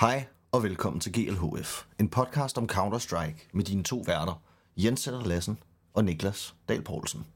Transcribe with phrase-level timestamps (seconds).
[0.00, 4.42] Hej og velkommen til GLHF, en podcast om Counter-Strike med dine to værter,
[4.76, 5.58] Jens Sætter Lassen
[5.94, 7.26] og Niklas Dahl Poulsen.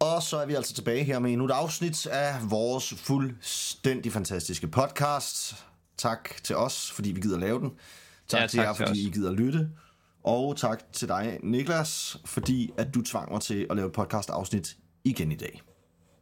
[0.00, 4.68] Og så er vi altså tilbage her med endnu et afsnit af vores fuldstændig fantastiske
[4.68, 5.54] podcast.
[5.96, 7.72] Tak til os, fordi vi gider lave den.
[8.32, 9.06] Tak Ja, til tak jer, til fordi.
[9.06, 9.68] I gider lytte.
[10.24, 14.76] Og tak til dig, Niklas, fordi at du tvang mig til at lave et podcast-afsnit
[15.04, 15.62] igen i dag.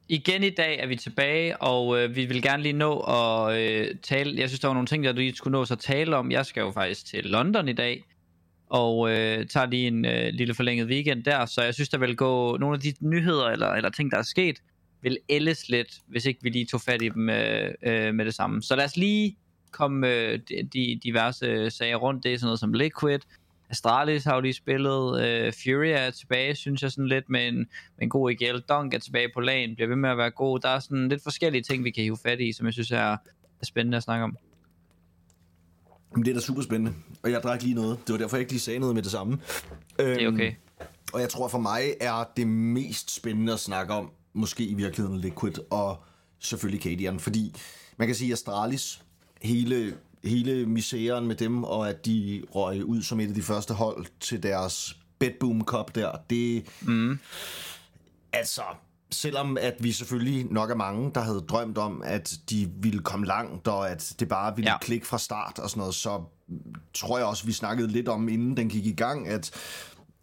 [0.09, 3.97] Igen i dag er vi tilbage, og øh, vi vil gerne lige nå at øh,
[4.03, 4.41] tale.
[4.41, 6.31] Jeg synes, der var nogle ting, der du lige skulle nå at tale om.
[6.31, 8.05] Jeg skal jo faktisk til London i dag,
[8.71, 12.17] og øh, tager lige en øh, lille forlænget weekend der, så jeg synes, der vil
[12.17, 14.57] gå nogle af de nyheder eller, eller ting, der er sket,
[15.03, 18.35] vil ældes lidt, hvis ikke vi lige tog fat i dem øh, øh, med det
[18.35, 18.63] samme.
[18.63, 19.37] Så lad os lige
[19.71, 22.25] komme øh, de, de diverse sager rundt.
[22.25, 23.21] Det er sådan noget som Liquid,
[23.71, 27.57] Astralis har jo lige spillet, øh, Fury er tilbage, synes jeg sådan lidt med en,
[27.57, 27.67] med
[28.03, 28.59] en god EGL.
[28.69, 30.61] Dunk er tilbage på lagen, bliver ved med at være god.
[30.61, 33.17] Der er sådan lidt forskellige ting, vi kan hive fat i, som jeg synes er,
[33.61, 34.37] er spændende at snakke om.
[36.17, 37.99] Det er da super spændende, og jeg drak lige noget.
[38.07, 39.39] Det var derfor, jeg ikke lige sagde noget med det samme.
[39.99, 40.53] Det er okay.
[41.13, 45.21] Og jeg tror for mig er det mest spændende at snakke om, måske i virkeligheden
[45.21, 46.05] Liquid, og
[46.39, 47.55] selvfølgelig Cadian, fordi
[47.97, 49.03] man kan sige, at Astralis,
[49.43, 53.75] hele, hele misæren med dem, og at de røg ud som et af de første
[53.75, 56.67] hold til deres Bedboom Cup der, det...
[56.81, 57.19] Mm.
[58.33, 58.63] Altså,
[59.11, 63.27] selvom at vi selvfølgelig nok er mange, der havde drømt om, at de ville komme
[63.27, 64.79] langt, og at det bare ville ja.
[64.79, 66.23] Klikke fra start og sådan noget, så
[66.95, 69.51] tror jeg også, vi snakkede lidt om, inden den gik i gang, at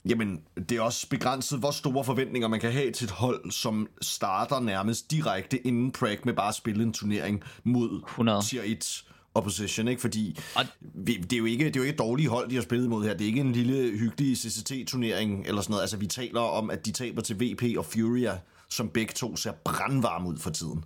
[0.10, 3.88] Jamen, det er også begrænset, hvor store forventninger man kan have til et hold, som
[4.02, 8.42] starter nærmest direkte inden Prag med bare at spille en turnering mod 100.
[8.42, 9.07] tier 1
[9.38, 10.02] opposition, ikke?
[10.02, 10.64] Fordi Og-
[11.08, 13.04] det, er jo ikke, det er jo ikke et dårligt hold, de har spillet mod
[13.06, 13.14] her.
[13.14, 15.82] Det er ikke en lille, hyggelig CCT-turnering eller sådan noget.
[15.82, 18.38] Altså, vi taler om, at de taber til VP og Furia,
[18.70, 20.84] som begge to ser brandvarme ud for tiden.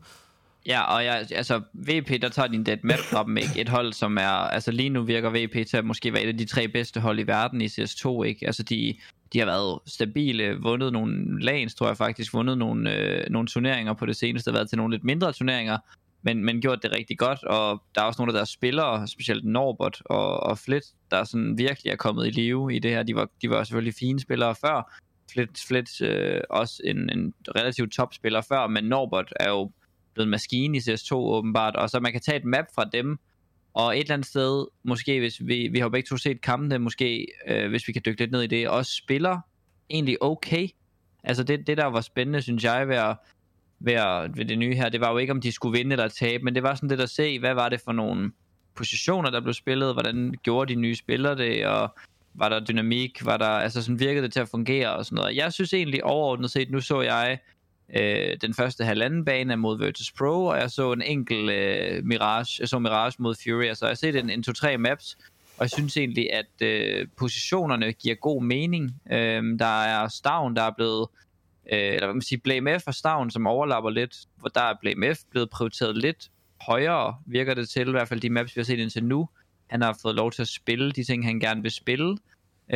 [0.65, 3.61] Ja, og jeg, altså VP, der tager din dead map fra dem, ikke?
[3.61, 6.37] Et hold, som er, altså lige nu virker VP til at måske være et af
[6.37, 8.45] de tre bedste hold i verden i CS2, ikke?
[8.45, 8.95] Altså de,
[9.33, 13.93] de har været stabile, vundet nogle lanes, tror jeg faktisk, vundet nogle, øh, nogle turneringer
[13.93, 15.77] på det seneste, været til nogle lidt mindre turneringer,
[16.21, 19.45] men, men gjort det rigtig godt, og der er også nogle af deres spillere, specielt
[19.45, 23.03] Norbert og, og Flit, der sådan virkelig er kommet i live i det her.
[23.03, 24.99] De var, de var selvfølgelig fine spillere før,
[25.31, 29.71] Flit, Flit øh, også en, en relativt topspiller før, men Norbert er jo
[30.13, 33.19] blevet en maskine i CS2 åbenbart, og så man kan tage et map fra dem,
[33.73, 36.79] og et eller andet sted, måske hvis vi, vi har jo begge to set kampene,
[36.79, 39.39] måske øh, hvis vi kan dykke lidt ned i det, også spiller
[39.89, 40.67] egentlig okay.
[41.23, 43.15] Altså det, det der var spændende, synes jeg, ved, at,
[43.83, 46.07] ved, at, ved det nye her, det var jo ikke, om de skulle vinde eller
[46.07, 48.31] tabe, men det var sådan lidt at se, hvad var det for nogle
[48.75, 51.95] positioner, der blev spillet, hvordan gjorde de nye spillere det, og
[52.33, 55.35] var der dynamik, var der, altså sådan virkede det til at fungere og sådan noget.
[55.35, 57.39] Jeg synes egentlig overordnet set, nu så jeg
[57.95, 62.57] øh, den første halvanden bane mod Virtus Pro, og jeg så en enkelt øh, Mirage,
[62.59, 65.17] jeg så Mirage mod Fury, så jeg har set en, en to-tre maps,
[65.57, 69.01] og jeg synes egentlig, at øh, positionerne giver god mening.
[69.11, 71.07] Øh, der er Stavn, der er blevet,
[71.73, 74.73] øh, eller hvad man siger, Blame F og Stavn, som overlapper lidt, hvor der er
[74.81, 78.59] Blame F blevet prioriteret lidt højere, virker det til, i hvert fald de maps, vi
[78.59, 79.29] har set indtil nu.
[79.67, 82.17] Han har fået lov til at spille de ting, han gerne vil spille.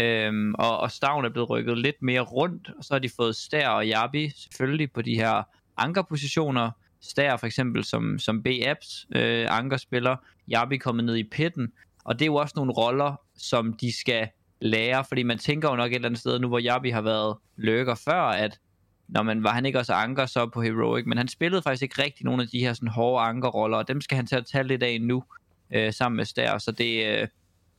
[0.01, 3.35] Øhm, og, og Stavn er blevet rykket lidt mere rundt, og så har de fået
[3.35, 5.44] Stær og Jabi selvfølgelig på de her
[5.78, 6.72] ankerpositioner.
[7.02, 10.16] Stær for eksempel som, som B-apps øh, ankerspiller,
[10.47, 11.72] Jabi kommet ned i pitten,
[12.03, 14.28] og det er jo også nogle roller, som de skal
[14.62, 17.38] lære, fordi man tænker jo nok et eller andet sted nu, hvor Jabi har været
[17.56, 18.59] lurker før, at
[19.08, 22.04] når man var han ikke også anker så på Heroic, men han spillede faktisk ikke
[22.04, 24.64] rigtig nogle af de her sådan hårde ankerroller, og dem skal han til at tage
[24.64, 25.24] lidt af nu,
[25.72, 27.28] øh, sammen med Stær, så det, øh,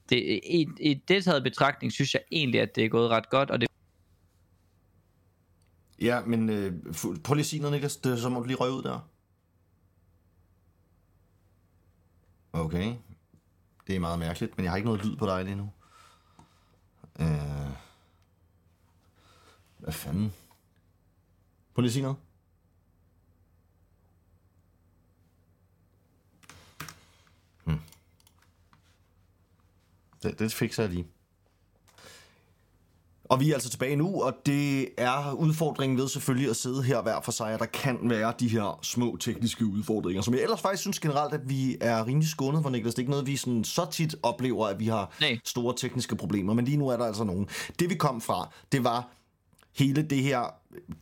[0.09, 3.51] det, i, i det taget betragtning, synes jeg egentlig, at det er gået ret godt,
[3.51, 3.69] og det
[6.01, 6.73] Ja, men øh,
[7.25, 7.97] prøv lige at sige noget, Niklas.
[7.97, 9.09] Det så som du lige røge ud der.
[12.53, 12.95] Okay.
[13.87, 15.71] Det er meget mærkeligt, men jeg har ikke noget lyd på dig lige nu.
[17.21, 17.71] Øh...
[19.79, 20.33] Hvad fanden?
[21.77, 22.17] Prøv lige at sige noget.
[27.65, 27.79] Hmm.
[30.23, 31.07] Det, det fikser jeg lige.
[33.25, 37.03] Og vi er altså tilbage nu, og det er udfordringen ved selvfølgelig at sidde her
[37.03, 40.61] hver for sig, at der kan være de her små tekniske udfordringer, som jeg ellers
[40.61, 42.95] faktisk synes generelt, at vi er rimelig skånet for, Niklas.
[42.95, 45.39] Det er ikke noget, vi sådan så tit oplever, at vi har Nej.
[45.45, 47.49] store tekniske problemer, men lige nu er der altså nogen.
[47.79, 49.16] Det vi kom fra, det var
[49.79, 50.55] hele det her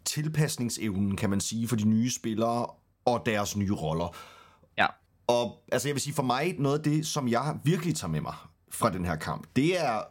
[0.05, 2.67] tilpasningsevnen, kan man sige, for de nye spillere
[3.05, 4.17] og deres nye roller.
[4.79, 4.87] Ja.
[5.27, 8.21] Og altså jeg vil sige, for mig, noget af det, som jeg virkelig tager med
[8.21, 8.35] mig
[8.71, 10.03] fra den her kamp, det er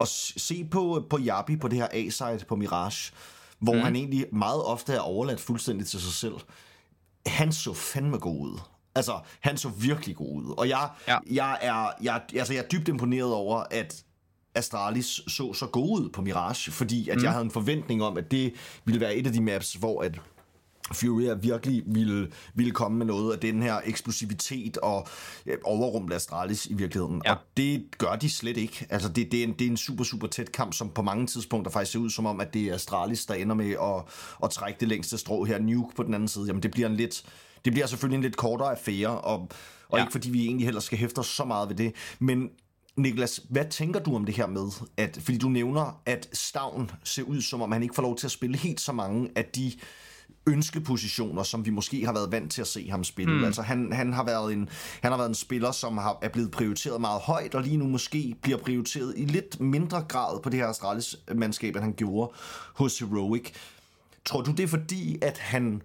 [0.00, 3.14] at se på, på Jabi på det her A-side på Mirage,
[3.58, 3.80] hvor mm.
[3.80, 6.34] han egentlig meget ofte er overladt fuldstændig til sig selv.
[7.26, 8.60] Han så fandme god ud.
[8.94, 10.54] Altså, han så virkelig god ud.
[10.58, 11.18] Og jeg, ja.
[11.30, 14.04] jeg, er, jeg, altså, jeg er dybt imponeret over, at
[14.56, 17.22] Astralis så så god ud på Mirage, fordi at mm.
[17.22, 18.54] jeg havde en forventning om, at det
[18.84, 20.20] ville være et af de maps, hvor at
[20.92, 25.08] Furia virkelig ville, ville komme med noget af den her eksplosivitet og
[25.64, 27.22] overrumple Astralis i virkeligheden.
[27.24, 27.32] Ja.
[27.32, 28.86] Og det gør de slet ikke.
[28.90, 31.26] Altså det, det, er en, det er en super, super tæt kamp, som på mange
[31.26, 34.02] tidspunkter faktisk ser ud som om, at det er Astralis, der ender med at,
[34.44, 35.58] at trække det længste strå her.
[35.58, 37.22] Nuke på den anden side, jamen det bliver en lidt...
[37.64, 39.48] Det bliver selvfølgelig en lidt kortere affære, og,
[39.88, 40.04] og ja.
[40.04, 41.92] ikke fordi vi egentlig heller skal hæfte os så meget ved det.
[42.18, 42.50] Men
[42.96, 47.22] Niklas, hvad tænker du om det her med, at, fordi du nævner, at Stavn ser
[47.22, 49.72] ud som om, han ikke får lov til at spille helt så mange af de
[50.46, 53.34] ønskepositioner, som vi måske har været vant til at se ham spille.
[53.34, 53.44] Mm.
[53.44, 54.68] Altså han, han, har været en,
[55.02, 57.86] han har været en spiller, som har, er blevet prioriteret meget højt, og lige nu
[57.86, 62.32] måske bliver prioriteret i lidt mindre grad på det her Astralis mandskab, end han gjorde
[62.74, 63.52] hos Heroic.
[64.24, 65.82] Tror du, det er fordi, at han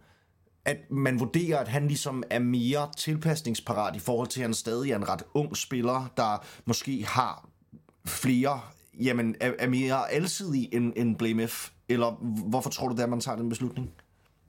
[0.66, 4.92] at man vurderer, at han ligesom er mere tilpasningsparat i forhold til, at han stadig
[4.92, 7.50] er en ret ung spiller, der måske har
[8.06, 8.62] flere,
[9.00, 11.70] jamen er, er mere alsidig end, end Blame F?
[11.90, 12.12] Eller
[12.50, 13.92] hvorfor tror du, det er, at man tager den beslutning?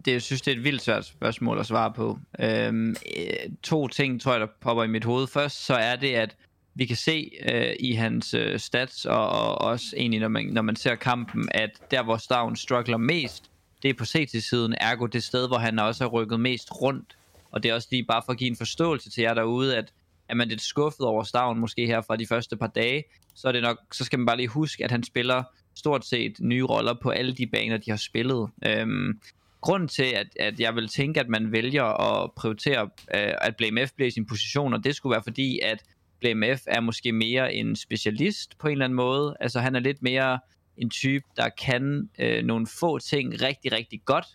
[0.05, 2.19] det, jeg synes, det er et vildt svært spørgsmål at svare på.
[2.41, 5.27] Øhm, øh, to ting, tror jeg, der popper i mit hoved.
[5.27, 6.37] Først, så er det, at
[6.75, 10.63] vi kan se øh, i hans øh, stats, og, og også egentlig, når man, når
[10.63, 13.51] man ser kampen, at der, hvor Stavn struggler mest,
[13.83, 17.17] det er på CT-siden, ergo det sted, hvor han også har rykket mest rundt.
[17.51, 19.93] Og det er også lige bare for at give en forståelse til jer derude, at
[20.29, 23.53] er man lidt skuffet over Stavn, måske her fra de første par dage, så, er
[23.53, 25.43] det nok, så skal man bare lige huske, at han spiller
[25.75, 28.49] stort set nye roller på alle de baner, de har spillet.
[28.67, 29.21] Øhm,
[29.61, 32.83] grund til, at, at jeg vil tænke, at man vælger at prioritere,
[33.15, 35.83] øh, at Blame F bliver i sin position, og det skulle være fordi, at
[36.21, 39.37] Blame F er måske mere en specialist på en eller anden måde.
[39.41, 40.39] Altså han er lidt mere
[40.77, 44.27] en type, der kan øh, nogle få ting rigtig, rigtig godt,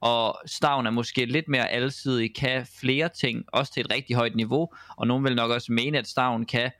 [0.00, 4.36] og Stavn er måske lidt mere alsidig, kan flere ting, også til et rigtig højt
[4.36, 6.70] niveau, og nogen vil nok også mene, at Stavn kan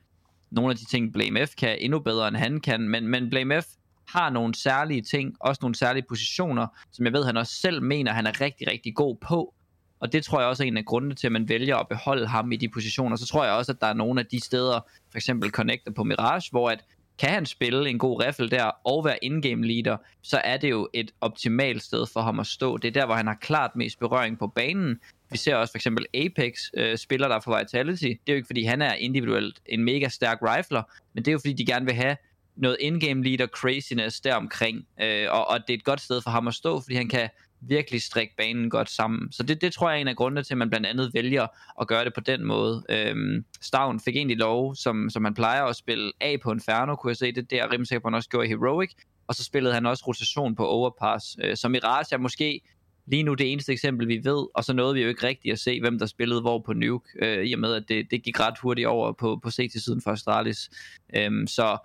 [0.51, 3.61] nogle af de ting, Blame F kan endnu bedre, end han kan, men, men Blame
[3.61, 3.65] F
[4.07, 8.11] har nogle særlige ting, også nogle særlige positioner, som jeg ved, han også selv mener,
[8.11, 9.53] han er rigtig, rigtig god på.
[9.99, 12.27] Og det tror jeg også er en af grundene til, at man vælger at beholde
[12.27, 13.15] ham i de positioner.
[13.15, 14.79] Så tror jeg også, at der er nogle af de steder,
[15.11, 16.83] for eksempel Connector på Mirage, hvor at
[17.19, 20.89] kan han spille en god riffel der og være in-game leader, så er det jo
[20.93, 22.77] et optimalt sted for ham at stå.
[22.77, 24.99] Det er der, hvor han har klart mest berøring på banen.
[25.31, 28.03] Vi ser også for eksempel Apex øh, spiller der for Vitality.
[28.03, 30.83] Det er jo ikke fordi han er individuelt en mega stærk rifler,
[31.13, 32.15] men det er jo fordi de gerne vil have
[32.55, 36.47] noget in-game leader craziness deromkring, øh, og, og det er et godt sted for ham
[36.47, 37.29] at stå, fordi han kan
[37.61, 39.31] virkelig strikke banen godt sammen.
[39.31, 41.47] Så det, det tror jeg er en af grundene til, at man blandt andet vælger
[41.81, 42.83] at gøre det på den måde.
[42.89, 47.09] Øhm, Stavn fik egentlig lov, som, som man plejer at spille af på Inferno, kunne
[47.09, 48.91] jeg se det der, rimelig sikker på, han også gjorde i Heroic,
[49.27, 51.37] og så spillede han også rotation på Overpass.
[51.43, 52.61] Øh, så Mirage er måske
[53.07, 55.59] lige nu det eneste eksempel, vi ved, og så nåede vi jo ikke rigtigt at
[55.59, 58.39] se, hvem der spillede hvor på Nuke, øh, i og med, at det, det gik
[58.39, 60.69] ret hurtigt over på, på CT-siden for Astralis.
[61.15, 61.77] Øhm, så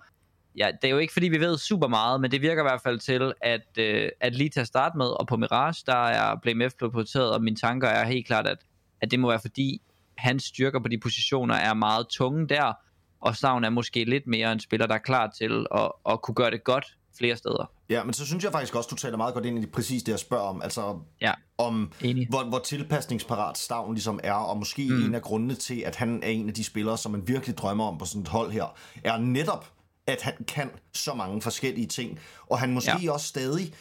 [0.57, 2.81] ja, det er jo ikke fordi, vi ved super meget, men det virker i hvert
[2.81, 6.35] fald til, at, øh, at lige til at starte med, og på Mirage, der er
[6.41, 8.57] Blame F blevet prioriteret, og mine tanker er helt klart, at,
[9.01, 9.81] at det må være fordi,
[10.17, 12.73] hans styrker på de positioner er meget tunge der,
[13.21, 16.35] og Stavn er måske lidt mere en spiller, der er klar til at, at kunne
[16.35, 16.85] gøre det godt
[17.17, 17.71] flere steder.
[17.89, 20.11] Ja, men så synes jeg faktisk også, du taler meget godt ind i præcis det,
[20.11, 20.61] jeg spørger om.
[20.61, 21.91] Altså, ja, om
[22.29, 25.05] hvor, hvor tilpasningsparat Stavn ligesom er, og måske mm.
[25.05, 27.85] en af grundene til, at han er en af de spillere, som man virkelig drømmer
[27.85, 29.71] om på sådan et hold her, er netop
[30.07, 32.19] at han kan så mange forskellige ting.
[32.49, 33.11] Og han måske ja.
[33.11, 33.73] også stadig...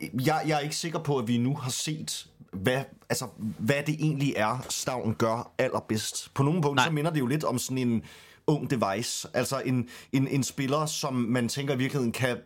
[0.00, 3.26] Jeg, jeg er ikke sikker på, at vi nu har set, hvad, altså,
[3.58, 6.34] hvad det egentlig er, Stavn gør allerbedst.
[6.34, 8.02] På nogle punkter, så minder det jo lidt om sådan en
[8.46, 9.28] ung device.
[9.34, 12.36] Altså en, en, en spiller, som man tænker i virkeligheden kan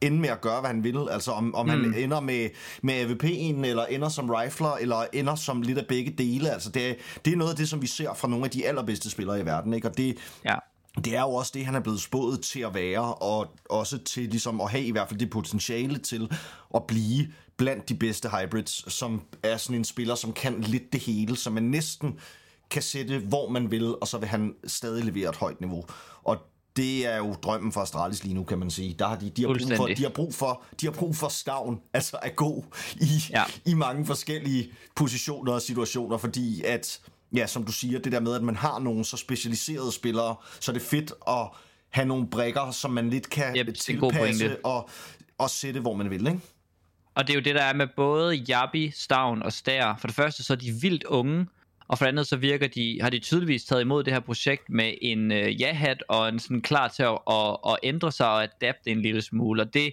[0.00, 1.08] ende med at gøre, hvad han vil.
[1.10, 1.70] Altså om, om mm.
[1.70, 2.50] han ender med,
[2.82, 6.50] med AVP'en, eller ender som rifler, eller ender som lidt af begge dele.
[6.50, 9.10] Altså det, det er noget af det, som vi ser fra nogle af de allerbedste
[9.10, 9.74] spillere i verden.
[9.74, 9.88] Ikke?
[9.88, 10.54] Og det, ja
[11.04, 14.28] det er jo også det, han er blevet spået til at være, og også til
[14.28, 16.32] ligesom at have i hvert fald det potentiale til
[16.74, 21.00] at blive blandt de bedste hybrids, som er sådan en spiller, som kan lidt det
[21.00, 22.18] hele, som man næsten
[22.70, 25.84] kan sætte, hvor man vil, og så vil han stadig levere et højt niveau.
[26.24, 26.38] Og
[26.76, 28.96] det er jo drømmen for Astralis lige nu, kan man sige.
[28.98, 31.28] Der har de, de, har brug for, de, har brug for, de har brug for
[31.28, 32.64] stavn, altså at gå
[32.96, 33.44] i, ja.
[33.64, 37.00] i mange forskellige positioner og situationer, fordi at
[37.34, 40.72] ja, som du siger, det der med, at man har nogle så specialiserede spillere, så
[40.72, 41.48] det er fedt at
[41.90, 44.90] have nogle brækker, som man lidt kan yep, tilpasse og,
[45.38, 46.40] og sætte, hvor man vil, ikke?
[47.14, 49.96] Og det er jo det, der er med både Jabi, Stavn og Stær.
[50.00, 51.46] For det første, så er de vildt unge,
[51.88, 54.70] Og for det andet så virker de, har de tydeligvis taget imod det her projekt
[54.70, 58.42] med en øh, ja-hat og en sådan klar til at, at, at ændre sig og
[58.42, 59.62] adapte en lille smule.
[59.62, 59.92] Og det,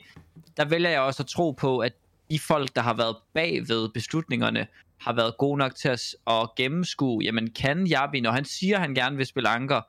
[0.58, 1.94] der vælger jeg også at tro på, at
[2.32, 4.68] de folk, der har været bag ved beslutningerne,
[5.02, 8.82] har været gode nok til at, at gennemskue, jamen kan Jabi, når han siger, at
[8.82, 9.82] han gerne vil spille anker,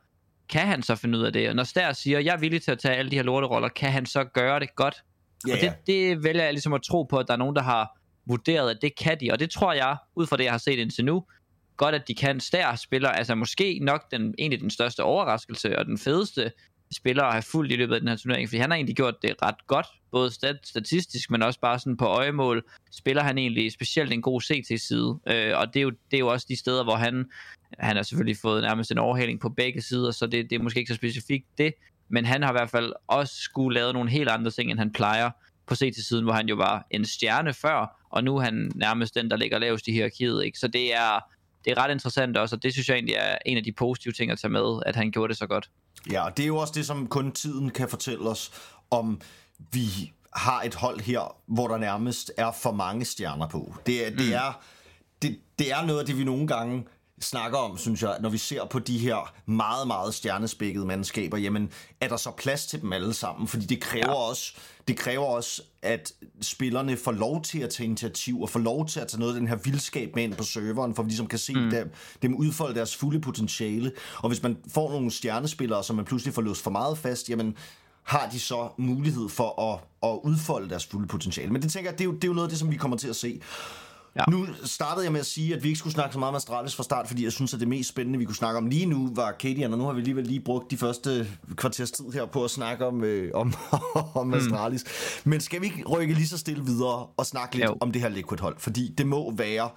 [0.48, 1.48] kan han så finde ud af det?
[1.48, 3.92] Og når Stær siger, jeg er villig til at tage alle de her lorteroller, kan
[3.92, 5.02] han så gøre det godt?
[5.48, 7.62] Ja, og det, det vælger jeg ligesom at tro på, at der er nogen, der
[7.62, 9.30] har vurderet, at det kan de.
[9.32, 11.24] Og det tror jeg, ud fra det, jeg har set indtil nu,
[11.76, 12.40] godt, at de kan.
[12.40, 16.52] Stær spiller, altså måske nok den, egentlig den største overraskelse og den fedeste
[16.92, 19.22] spiller at have fuldt i løbet af den her turnering, fordi han har egentlig gjort
[19.22, 23.72] det ret godt, både stat, statistisk, men også bare sådan på øjemål, spiller han egentlig
[23.72, 26.84] specielt en god CT-side, øh, og det er, jo, det er jo også de steder,
[26.84, 27.30] hvor han,
[27.78, 30.78] han har selvfølgelig fået nærmest en overhaling på begge sider, så det, det er måske
[30.78, 31.74] ikke så specifikt det,
[32.08, 34.92] men han har i hvert fald også skulle lave nogle helt andre ting, end han
[34.92, 35.30] plejer
[35.66, 39.30] på CT-siden, hvor han jo var en stjerne før, og nu er han nærmest den,
[39.30, 40.58] der ligger lavest i hierarkiet, ikke?
[40.58, 41.20] så det er,
[41.64, 44.12] det er ret interessant også, og det synes jeg egentlig er en af de positive
[44.12, 45.70] ting at tage med, at han gjorde det så godt.
[46.10, 48.50] Ja, og det er jo også det, som kun tiden kan fortælle os,
[48.90, 49.20] om
[49.72, 53.74] vi har et hold her, hvor der nærmest er for mange stjerner på.
[53.86, 54.32] Det det mm.
[54.32, 54.62] er,
[55.22, 56.84] det, det er noget af det, vi nogle gange
[57.24, 61.70] snakker om, synes jeg, når vi ser på de her meget, meget stjernespækkede mandskaber, jamen,
[62.00, 63.48] er der så plads til dem alle sammen?
[63.48, 64.14] Fordi det kræver, ja.
[64.14, 64.54] også,
[64.88, 69.00] det kræver også, at spillerne får lov til at tage initiativ, og får lov til
[69.00, 71.38] at tage noget af den her vildskab med ind på serveren, for vi ligesom kan
[71.38, 71.70] se mm.
[71.70, 73.92] dem, dem udfolde deres fulde potentiale.
[74.18, 77.56] Og hvis man får nogle stjernespillere, som man pludselig får låst for meget fast, jamen,
[78.02, 81.52] har de så mulighed for at, at udfolde deres fulde potentiale.
[81.52, 82.76] Men det tænker jeg, det er, jo, det er jo noget af det, som vi
[82.76, 83.40] kommer til at se.
[84.16, 84.24] Ja.
[84.28, 86.74] Nu startede jeg med at sige, at vi ikke skulle snakke så meget om Astralis
[86.74, 89.10] fra start, fordi jeg synes, at det mest spændende, vi kunne snakke om lige nu,
[89.14, 92.44] var Kadian, og nu har vi alligevel lige brugt de første kvarters tid her på
[92.44, 93.54] at snakke om, øh, om,
[94.14, 94.34] om mm.
[94.34, 94.84] Astralis.
[95.24, 97.76] Men skal vi ikke rykke lige så stille videre og snakke lidt jo.
[97.80, 98.56] om det her Liquid-hold?
[98.58, 99.70] Fordi det må være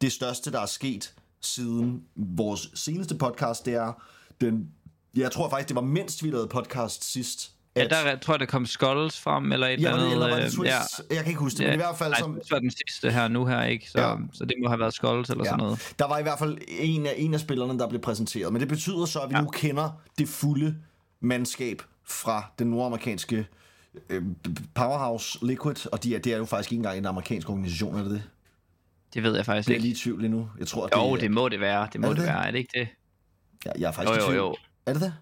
[0.00, 3.66] det største, der er sket siden vores seneste podcast.
[3.66, 4.02] Det er
[4.40, 4.68] den,
[5.16, 8.46] jeg tror faktisk, det var mindst vi lavede podcast sidst, Ja, der tror jeg, der
[8.46, 10.12] kom Skulls frem, eller et ja, eller andet.
[10.12, 10.78] Eller var det ja.
[11.10, 12.14] Jeg kan ikke huske det, men i hvert fald...
[12.18, 12.34] som...
[12.34, 13.90] det var den sidste her nu her, ikke?
[13.90, 14.14] Så, ja.
[14.32, 15.50] så det må have været Skulls eller ja.
[15.50, 15.94] sådan noget.
[15.98, 18.52] Der var i hvert fald en af, en af spillerne, der blev præsenteret.
[18.52, 19.40] Men det betyder så, at vi ja.
[19.40, 20.76] nu kender det fulde
[21.20, 23.46] mandskab fra den nordamerikanske
[24.08, 24.22] øh,
[24.74, 28.02] Powerhouse Liquid, og de er, det er jo faktisk ikke engang en amerikansk organisation, er
[28.02, 28.22] det det?
[29.14, 29.78] Det ved jeg faktisk ikke.
[29.78, 30.48] Det er lige i tvivl lige nu.
[30.58, 31.88] Jeg tror, jo, det, det må det være.
[31.92, 32.88] Det må det, det være, er det ikke det?
[33.66, 34.56] Ja, jeg er faktisk jo, jo, jo.
[34.86, 35.14] Er det det?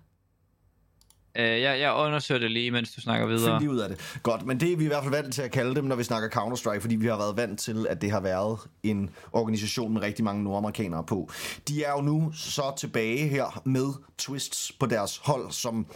[1.38, 3.50] Uh, jeg, jeg undersøger det lige, mens du snakker videre.
[3.50, 4.18] Find lige ud af det.
[4.22, 6.02] Godt, men det er vi i hvert fald vant til at kalde dem, når vi
[6.02, 10.02] snakker Counter-Strike, fordi vi har været vant til, at det har været en organisation med
[10.02, 11.30] rigtig mange nordamerikanere på.
[11.68, 13.86] De er jo nu så tilbage her med
[14.18, 15.86] Twists på deres hold, som,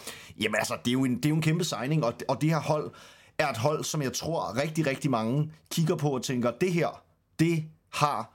[0.40, 2.50] jamen altså, det er jo en, det er jo en kæmpe signing, og, og det
[2.50, 2.90] her hold
[3.38, 7.02] er et hold, som jeg tror rigtig, rigtig mange kigger på og tænker, det her,
[7.38, 8.34] det har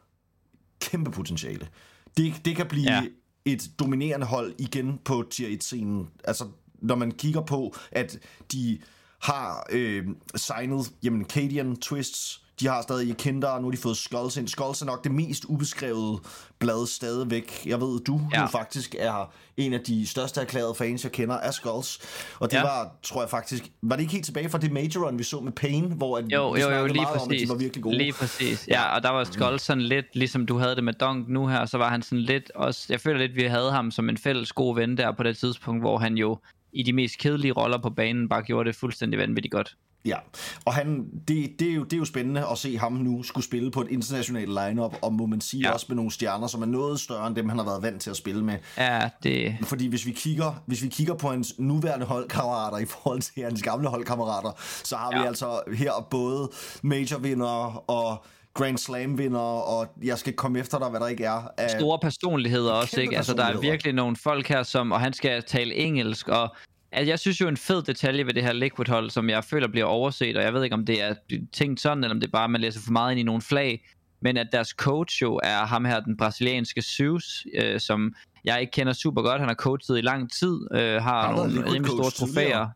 [0.79, 1.67] kæmpe potentiale.
[2.17, 3.03] Det, det kan blive ja.
[3.45, 6.09] et dominerende hold igen på tier 1-scenen.
[6.23, 6.45] Altså,
[6.81, 8.17] når man kigger på, at
[8.51, 8.79] de
[9.21, 10.05] har øh,
[10.35, 14.47] signet, jamen, Cadian Twists, de har stadig Kinder, og nu har de fået Skulls ind.
[14.47, 16.19] Skulls er nok det mest ubeskrevede
[16.59, 17.65] blad stadigvæk.
[17.65, 18.41] Jeg ved, du ja.
[18.41, 21.99] jo faktisk er en af de største erklærede fans, jeg kender af Skulls.
[22.39, 22.63] Og det ja.
[22.63, 25.39] var, tror jeg faktisk, var det ikke helt tilbage fra det Major Run, vi så
[25.39, 27.27] med Pain, hvor at jo, vi jo, jo, lige meget præcis.
[27.27, 27.97] om, at de var virkelig gode.
[27.97, 31.29] Lige præcis, ja, og der var Skulls sådan lidt, ligesom du havde det med Dunk
[31.29, 34.09] nu her, så var han sådan lidt også, jeg føler lidt, vi havde ham som
[34.09, 36.37] en fælles god ven der på det tidspunkt, hvor han jo
[36.73, 39.75] i de mest kedelige roller på banen bare gjorde det fuldstændig vanvittigt godt.
[40.05, 40.15] Ja,
[40.65, 43.45] og han, det, det, er jo, det er jo spændende at se ham nu skulle
[43.45, 45.73] spille på et internationalt lineup og må man sige ja.
[45.73, 48.09] også med nogle stjerner, som er noget større end dem, han har været vant til
[48.09, 48.57] at spille med.
[48.77, 49.57] Ja, det...
[49.63, 53.63] Fordi hvis vi kigger, hvis vi kigger på hans nuværende holdkammerater i forhold til hans
[53.63, 54.51] gamle holdkammerater,
[54.83, 55.21] så har ja.
[55.21, 57.19] vi altså her både major
[57.87, 61.47] og Grand Slam vinder, og jeg skal komme efter dig, hvad der ikke er.
[61.57, 63.17] Af Store personligheder også, ikke?
[63.17, 66.55] Altså, der er virkelig nogle folk her, som, og han skal tale engelsk, og
[66.91, 69.85] altså, jeg synes jo en fed detalje ved det her Liquid-hold, som jeg føler bliver
[69.85, 71.13] overset, og jeg ved ikke, om det er
[71.53, 73.41] tænkt sådan, eller om det er bare, at man læser for meget ind i nogle
[73.41, 73.85] flag,
[74.21, 78.13] men at deres coach jo er ham her, den brasilianske Zeus, øh, som
[78.45, 79.39] jeg ikke kender super godt.
[79.39, 82.67] Han har coachet i lang tid, øh, har nogle rimelig store trofæer.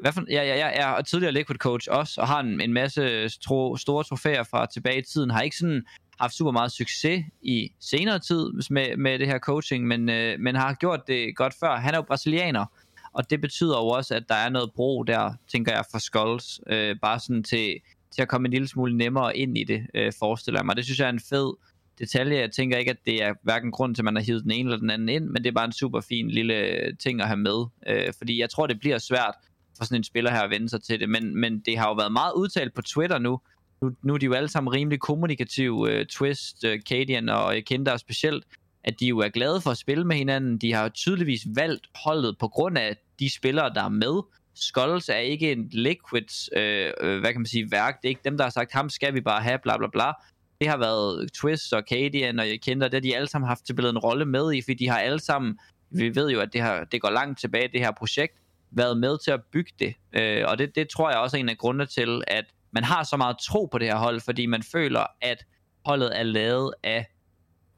[0.00, 3.28] Hvad for, ja, ja, ja, er tidligere Liquid Coach også, og har en, en masse
[3.28, 5.30] tro, store trofæer fra tilbage i tiden.
[5.30, 5.84] Har ikke sådan
[6.20, 10.54] haft super meget succes i senere tid med, med det her coaching, men, øh, men
[10.54, 11.76] har gjort det godt før.
[11.76, 12.66] Han er jo brasilianer,
[13.12, 16.60] og det betyder jo også, at der er noget bro der, tænker jeg, for Skulls.
[16.66, 17.74] Øh, bare sådan til,
[18.14, 20.76] til at komme en lille smule nemmere ind i det, øh, forestiller jeg mig.
[20.76, 21.54] Det synes jeg er en fed
[21.98, 22.40] detalje.
[22.40, 24.68] Jeg tænker ikke, at det er hverken grund til, at man har hivet den ene
[24.68, 27.36] eller den anden ind, men det er bare en super fin lille ting at have
[27.36, 27.64] med.
[27.86, 29.34] Øh, fordi jeg tror, det bliver svært
[29.78, 31.08] for sådan en spiller her at vende sig til det.
[31.08, 33.40] Men, men det har jo været meget udtalt på Twitter nu,
[33.82, 37.56] nu, nu er de jo alle sammen rimelig kommunikative, uh, øh, Twist, uh, Cadian og
[37.56, 38.44] øh, Kinder specielt,
[38.84, 40.58] at de jo er glade for at spille med hinanden.
[40.58, 44.22] De har tydeligvis valgt holdet på grund af de spillere, der er med.
[44.54, 48.02] Skulls er ikke en Liquids, øh, hvad kan man sige, værk.
[48.02, 50.12] Det er ikke dem, der har sagt, ham skal vi bare have, bla bla bla.
[50.60, 53.84] Det har været Twist og Cadian og Kinder, det har de alle sammen haft til
[53.84, 55.58] en rolle med i, fordi de har alle sammen,
[55.90, 58.34] vi ved jo, at det, har, det går langt tilbage, det her projekt,
[58.70, 59.94] været med til at bygge det.
[60.12, 63.02] Øh, og det, det tror jeg også er en af grundene til, at man har
[63.04, 65.44] så meget tro på det her hold, fordi man føler, at
[65.84, 67.06] holdet er lavet af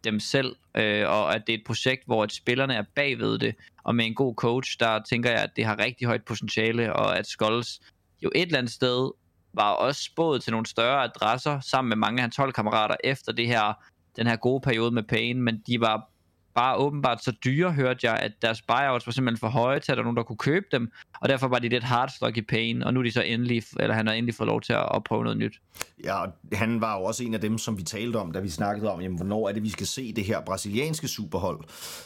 [0.05, 3.55] dem selv, øh, og at det er et projekt, hvor at spillerne er bagved det,
[3.85, 7.19] og med en god coach, der tænker jeg, at det har rigtig højt potentiale, og
[7.19, 7.81] at Skulls
[8.23, 9.11] jo et eller andet sted
[9.53, 13.47] var også spået til nogle større adresser, sammen med mange af hans holdkammerater, efter det
[13.47, 13.73] her,
[14.17, 16.11] den her gode periode med Payne, men de var
[16.59, 19.99] bare åbenbart så dyre, hørte jeg, at deres buyouts var simpelthen for høje til, at
[19.99, 22.95] der nogen, der kunne købe dem, og derfor var de lidt hardstock i Payne, og
[22.95, 25.23] nu er de så endelig, eller han har endelig fået lov til at, at prøve
[25.23, 25.61] noget nyt.
[26.05, 28.91] Ja, han var jo også en af dem, som vi talte om, da vi snakkede
[28.93, 31.59] om, jamen, hvornår er det, vi skal se det her brasilianske superhold,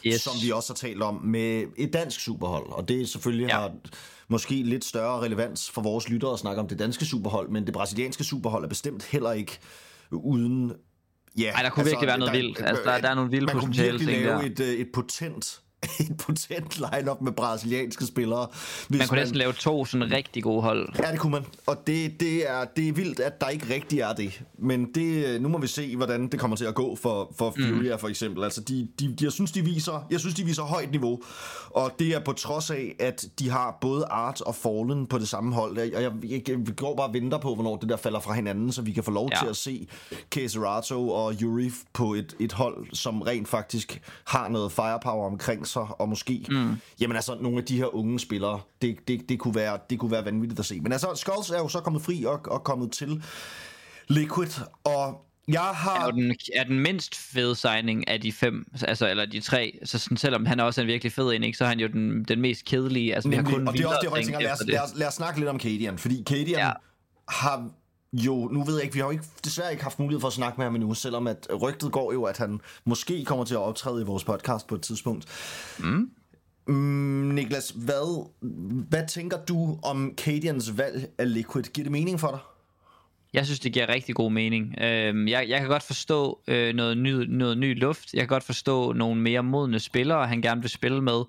[0.07, 0.21] Yes.
[0.21, 3.47] som vi også har talt om med et dansk superhold, og det selvfølgelig.
[3.49, 3.55] Ja.
[3.59, 3.71] har
[4.29, 7.75] måske lidt større relevans for vores lyttere at snakke om det danske superhold, men det
[7.75, 9.59] brasilianske superhold er bestemt heller ikke
[10.11, 10.73] uden...
[11.39, 12.61] Ja, Ej, der kunne virkelig være noget vildt.
[12.61, 14.51] Altså, der- der er nogle vilde man potentiale kunne virkelig ting lave der.
[14.51, 15.61] et, øh, et potent
[16.01, 18.47] et potent line-up med brasilianske spillere.
[18.89, 20.89] Hvis Man kunne næsten lave to sådan rigtig gode hold.
[20.99, 21.45] Ja, det kunne man.
[21.67, 24.43] Og det, det, er, det er vildt, at der ikke rigtig er det.
[24.59, 27.95] Men det, nu må vi se, hvordan det kommer til at gå for, for Furia,
[27.95, 28.01] mm.
[28.01, 28.45] for eksempel.
[28.45, 31.21] Altså, de, de, de, jeg, synes, de viser, jeg synes, de viser højt niveau.
[31.71, 35.29] Og det er på trods af, at de har både Art og Fallen på det
[35.29, 35.79] samme hold.
[35.79, 38.73] Og jeg, jeg, jeg går bare og venter på, hvornår det der falder fra hinanden,
[38.73, 39.39] så vi kan få lov ja.
[39.39, 39.89] Til at se
[40.31, 46.01] Keserato og Yuri på et, et hold, som rent faktisk har noget firepower omkring sig,
[46.01, 46.77] og måske, mm.
[47.01, 50.11] jamen altså, nogle af de her unge spillere, det, det, det, kunne være, det kunne
[50.11, 50.81] være vanvittigt at se.
[50.81, 53.23] Men altså, Skulls er jo så kommet fri og, og kommet til
[54.09, 56.07] Liquid, og jeg har...
[56.07, 59.79] er den, er den mindst fede signing af de fem, altså, eller de tre.
[59.85, 61.87] Så sådan, selvom han er også en virkelig fed en, ikke, så er han jo
[61.87, 63.15] den, den mest kedelige.
[63.15, 64.81] Altså, vi har Nemlig, kun og det er også det, jeg tænker, lad os, lad,
[64.81, 66.67] os, lad os snakke lidt om Cadian, fordi Cadian ja.
[66.67, 66.73] Ja.
[67.29, 67.71] har
[68.13, 70.35] jo, nu ved jeg ikke, vi har jo ikke, desværre ikke haft mulighed for at
[70.35, 73.61] snakke med ham endnu, selvom at rygtet går jo, at han måske kommer til at
[73.61, 75.27] optræde i vores podcast på et tidspunkt.
[75.79, 76.11] Mm.
[76.67, 76.75] Mm,
[77.35, 78.31] Niklas, hvad,
[78.89, 81.63] hvad tænker du om Cadians valg af Liquid?
[81.65, 82.39] Giver det mening for dig?
[83.33, 84.75] Jeg synes, det giver rigtig god mening.
[84.81, 88.15] Øhm, jeg, jeg kan godt forstå øh, noget, ny, noget ny luft.
[88.15, 91.23] Jeg kan godt forstå nogle mere modne spillere, han gerne vil spille med.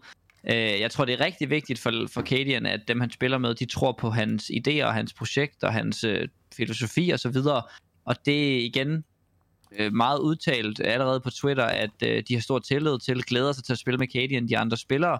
[0.49, 3.55] Øh, jeg tror, det er rigtig vigtigt for, for Cadian, at dem, han spiller med,
[3.55, 7.61] de tror på hans idéer, og hans projekt og hans øh, filosofi og så videre.
[8.05, 9.03] Og det er igen
[9.79, 13.63] øh, meget udtalt allerede på Twitter, at øh, de har stor tillid til, glæder sig
[13.63, 15.19] til at spille med Cadian, de andre spillere.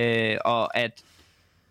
[0.00, 1.02] Øh, og at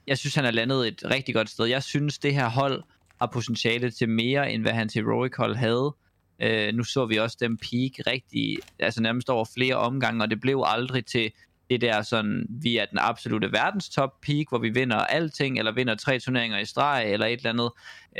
[0.07, 1.65] jeg synes, han er landet et rigtig godt sted.
[1.65, 2.83] Jeg synes, det her hold
[3.19, 5.95] har potentiale til mere, end hvad hans Heroic hold havde.
[6.41, 10.41] Øh, nu så vi også dem peak rigtig, altså nærmest over flere omgange, og det
[10.41, 11.31] blev aldrig til
[11.69, 15.95] det der sådan, vi er den absolute verdenstop peak, hvor vi vinder alting, eller vinder
[15.95, 17.71] tre turneringer i streg, eller et eller andet.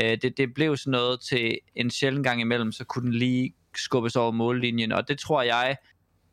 [0.02, 3.54] Øh, det, det blev sådan noget til en sjældent gang imellem, så kunne den lige
[3.76, 5.78] skubbes over mållinjen, og det tror jeg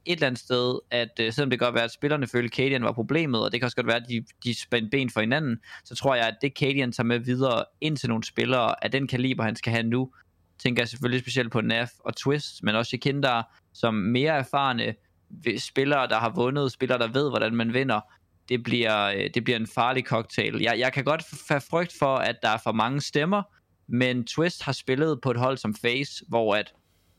[0.07, 2.57] et eller andet sted, at øh, selvom det kan godt være, at spillerne følte, at
[2.57, 5.21] Cadian var problemet, og det kan også godt være, at de, de spændte ben for
[5.21, 8.91] hinanden, så tror jeg, at det Cadian tager med videre ind til nogle spillere af
[8.91, 10.13] den kaliber, han skal have nu,
[10.59, 14.95] tænker jeg selvfølgelig specielt på Naf og Twist, men også Kinder, som mere erfarne
[15.59, 18.01] spillere, der har vundet, spillere, der ved, hvordan man vinder,
[18.49, 20.61] det bliver, øh, det bliver en farlig cocktail.
[20.61, 23.43] Jeg, jeg kan godt have frygt for, at der er for mange stemmer,
[23.87, 26.73] men Twist har spillet på et hold som Face, hvor at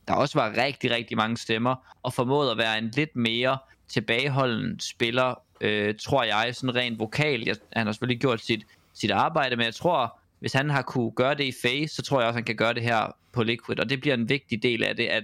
[0.08, 4.80] der også var rigtig, rigtig mange stemmer, og formåede at være en lidt mere tilbageholden
[4.80, 7.44] spiller, øh, tror jeg, sådan rent vokal.
[7.46, 11.12] Jeg, han har selvfølgelig gjort sit, sit arbejde, men jeg tror, hvis han har kunne
[11.12, 13.80] gøre det i Face, så tror jeg også, han kan gøre det her på Liquid,
[13.80, 15.24] og det bliver en vigtig del af det, at,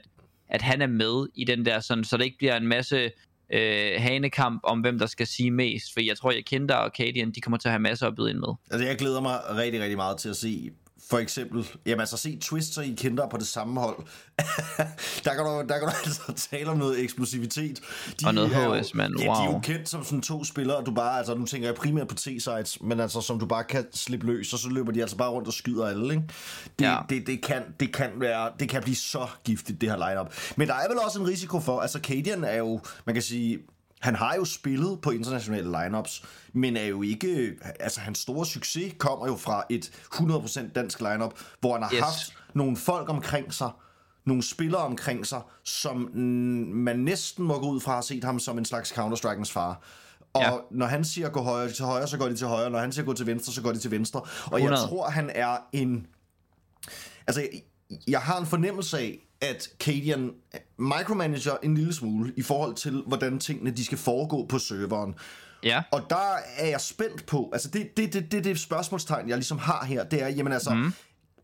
[0.54, 3.12] at han er med i den der, sådan, så det ikke bliver en masse
[3.54, 7.32] øh, hanekamp om, hvem der skal sige mest, for jeg tror, jeg Kinder og Cadian,
[7.32, 8.54] de kommer til at have masser at byde ind med.
[8.72, 10.72] Altså, jeg glæder mig rigtig, rigtig meget til at se
[11.10, 13.96] for eksempel, jamen altså se Twister i Kinder på det samme hold.
[15.26, 17.80] der, kan du, der kan du altså tale om noget eksplosivitet.
[18.22, 19.14] De Og noget er jo- HS, mand.
[19.20, 19.62] Ja, de er jo Wow.
[19.62, 23.00] kendt som sådan to spillere, du bare, altså nu tænker jeg primært på T-sides, men
[23.00, 25.54] altså som du bare kan slippe løs, og så løber de altså bare rundt og
[25.54, 26.24] skyder alle, ikke?
[26.80, 26.98] Det, Ja.
[27.10, 30.34] det, det, kan, det kan være, det kan blive så giftigt, det her lineup.
[30.56, 33.60] Men der er vel også en risiko for, altså Cadian er jo, man kan sige,
[34.04, 38.94] han har jo spillet på internationale lineups, men er jo ikke, altså hans store succes
[38.98, 42.02] kommer jo fra et 100% dansk lineup, hvor han har Yes.
[42.02, 43.70] haft nogle folk omkring sig,
[44.26, 45.96] nogle spillere omkring sig, som
[46.74, 49.82] man næsten må gå ud fra at set ham som en slags Counter-Strikens far.
[50.34, 50.52] Og Ja.
[50.72, 52.70] når han siger gå højre til højre, så går de til højre.
[52.70, 54.20] Når han siger gå til venstre, så går de til venstre.
[54.46, 54.88] Og jeg 100.
[54.88, 56.08] tror, han er en...
[57.28, 57.50] Altså, jeg,
[58.08, 60.32] jeg har en fornemmelse af, at Cadian
[60.78, 65.16] micromanager en lille smule i forhold til, hvordan tingene de skal foregå på serveren.
[65.64, 65.84] Ja.
[65.92, 69.58] Og der er jeg spændt på, altså det, det, det, det, det spørgsmålstegn, jeg ligesom
[69.58, 70.94] har her, det er, jamen altså, mm.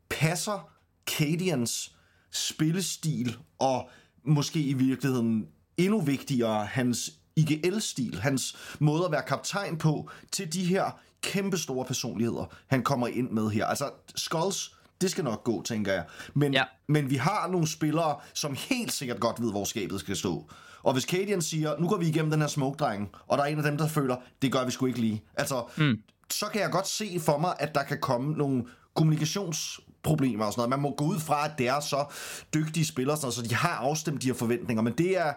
[0.09, 0.69] passer
[1.17, 1.95] Cadians
[2.31, 3.89] spillestil og
[4.25, 10.65] måske i virkeligheden endnu vigtigere hans IGL-stil, hans måde at være kaptajn på, til de
[10.65, 13.65] her kæmpe store personligheder, han kommer ind med her.
[13.65, 16.03] Altså, Skulls, det skal nok gå, tænker jeg.
[16.33, 16.63] Men, Ja.
[16.87, 20.49] men vi har nogle spillere, som helt sikkert godt ved, hvor skabet skal stå.
[20.83, 22.85] Og hvis Cadian siger, nu går vi igennem den her smoke
[23.27, 25.23] og der er en af dem, der føler, det gør vi sgu ikke lige.
[25.33, 25.97] Altså, mm.
[26.31, 30.59] så kan jeg godt se for mig, at der kan komme nogle kommunikationsproblemer og sådan
[30.59, 30.69] noget.
[30.69, 32.05] Man må gå ud fra, at det er så
[32.53, 34.81] dygtige spillere, sådan noget, så de har afstemt de her forventninger.
[34.81, 35.33] Men det er,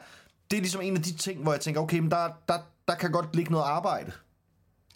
[0.50, 2.94] det er ligesom en af de ting, hvor jeg tænker, okay, men der, der, der
[2.94, 4.12] kan godt ligge noget arbejde.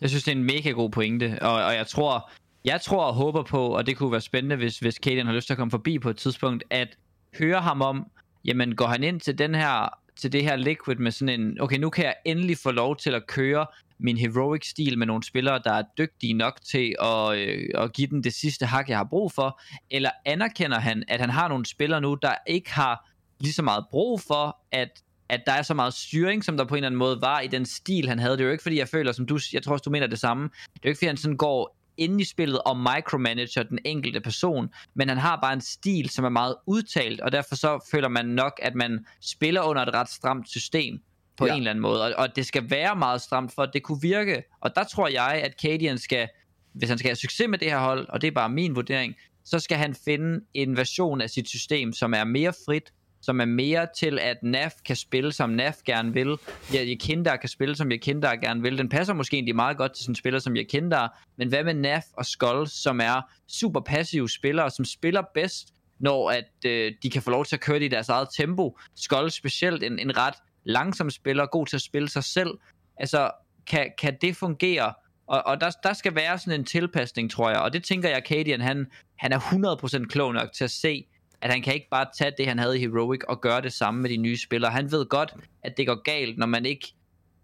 [0.00, 2.30] Jeg synes, det er en mega god pointe, og, og jeg tror,
[2.66, 5.46] jeg tror og håber på, og det kunne være spændende, hvis, hvis Kaden har lyst
[5.46, 6.96] til at komme forbi på et tidspunkt, at
[7.38, 8.06] høre ham om,
[8.44, 11.78] jamen går han ind til den her til det her Liquid med sådan en, okay,
[11.78, 13.66] nu kan jeg endelig få lov til at køre
[13.98, 18.06] min heroic stil med nogle spillere, der er dygtige nok til at, øh, at give
[18.06, 21.66] den det sidste hak, jeg har brug for, eller anerkender han, at han har nogle
[21.66, 23.08] spillere nu, der ikke har
[23.40, 26.74] lige så meget brug for, at at der er så meget styring, som der på
[26.74, 28.32] en eller anden måde var i den stil, han havde.
[28.32, 30.18] Det er jo ikke, fordi jeg føler, som du, jeg tror også, du mener det
[30.18, 30.42] samme.
[30.44, 34.20] Det er jo ikke, fordi han sådan går ind i spillet og micromanager den enkelte
[34.20, 38.08] person, men han har bare en stil, som er meget udtalt, og derfor så føler
[38.08, 40.98] man nok, at man spiller under et ret stramt system
[41.36, 41.52] på Ja.
[41.52, 44.02] en eller anden måde, og, og det skal være meget stramt, for at det kunne
[44.02, 46.28] virke, og der tror jeg, at Cadian skal,
[46.72, 49.14] hvis han skal have succes med det her hold, og det er bare min vurdering,
[49.44, 52.92] så skal han finde en version af sit system, som er mere frit,
[53.26, 56.38] som er mere til, at NAF kan spille, som NAF gerne vil.
[56.74, 58.78] Ja, Jekindar kan spille, som Jekindar gerne vil.
[58.78, 61.22] Den passer måske egentlig meget godt til sådan en spiller som Jekindar.
[61.38, 65.68] Men hvad med NAF og Skull, som er super passive spillere, som spiller bedst,
[66.00, 68.78] når at øh, de kan få lov til at køre det i deres eget tempo.
[68.96, 70.34] Skull specielt en, en ret
[70.64, 72.50] langsom spiller, god til at spille sig selv.
[72.96, 73.30] Altså,
[73.66, 74.94] kan, kan det fungere?
[75.26, 77.58] Og, og der, der skal være sådan en tilpasning, tror jeg.
[77.58, 78.86] Og det tænker jeg, Cadian, han,
[79.18, 81.06] han er 100% klog nok til at se,
[81.42, 84.00] at han kan ikke bare tage det, han havde i Heroic, og gøre det samme
[84.00, 84.70] med de nye spillere.
[84.70, 86.94] Han ved godt, at det går galt, når man ikke,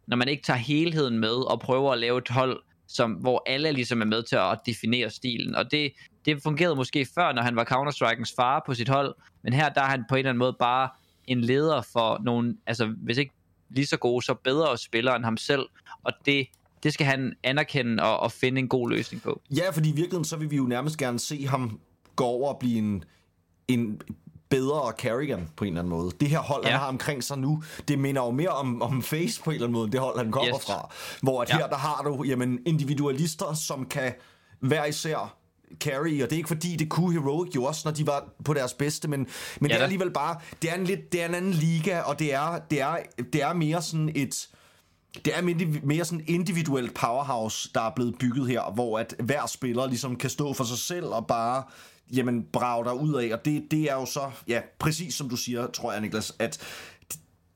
[0.06, 3.72] når man ikke tager helheden med, og prøver at lave et hold, som, hvor alle
[3.72, 5.54] ligesom er med til at definere stilen.
[5.54, 5.92] Og det,
[6.24, 9.80] det fungerede måske før, når han var Counter-Strikens far på sit hold, men her der
[9.80, 10.88] er han på en eller anden måde bare
[11.26, 13.32] en leder for nogle, altså hvis ikke
[13.70, 15.62] lige så gode, så bedre spillere end ham selv,
[16.04, 16.46] og det,
[16.82, 19.40] det skal han anerkende og, og finde en god løsning på.
[19.56, 21.80] Ja, fordi i virkeligheden, så vil vi jo nærmest gerne se ham
[22.16, 23.04] gå over og blive en,
[23.68, 24.00] en
[24.50, 26.10] bedre Carrigan på en eller anden måde.
[26.20, 26.70] Det her hold, ja.
[26.70, 29.66] Han har omkring sig nu, det minder jo mere om, om Face på en eller
[29.66, 30.64] anden måde, end det hold, han kommer Yes.
[30.66, 30.90] fra.
[31.22, 31.56] Hvor at Ja.
[31.56, 34.12] her, der har du jamen, individualister, som kan
[34.60, 35.36] hver især
[35.80, 38.54] carry, og det er ikke fordi, det kunne Heroic jo også, når de var på
[38.54, 39.20] deres bedste, men,
[39.60, 42.00] men Ja det er alligevel bare, det er en, lidt, det er en anden liga,
[42.00, 42.96] og det er, det er,
[43.32, 44.48] det er mere sådan et,
[45.24, 49.46] det er mere, mere sådan individuelt powerhouse, der er blevet bygget her, hvor at hver
[49.46, 51.62] spiller ligesom kan stå for sig selv og bare
[52.12, 53.32] jamen, brage dig ud af.
[53.32, 56.60] Og det, det er jo så, ja, præcis som du siger, tror jeg, Niklas, at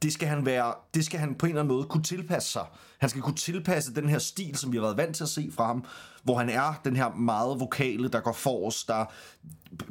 [0.02, 2.64] det- skal han være, det skal han på en eller anden måde kunne tilpasse sig.
[2.98, 5.50] Han skal kunne tilpasse den her stil, som vi har været vant til at se
[5.52, 5.84] fra ham,
[6.22, 9.04] hvor han er den her meget vokale, der går forrest, der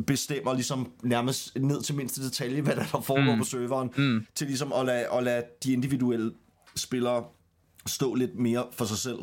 [0.08, 3.38] bestemmer ligesom nærmest ned til mindste detalje, hvad der, der foregår mm.
[3.40, 4.26] på serveren, mm.
[4.36, 6.32] til ligesom at lade, at lade de individuelle
[6.76, 7.24] spillere
[7.88, 9.20] stå lidt mere for sig selv.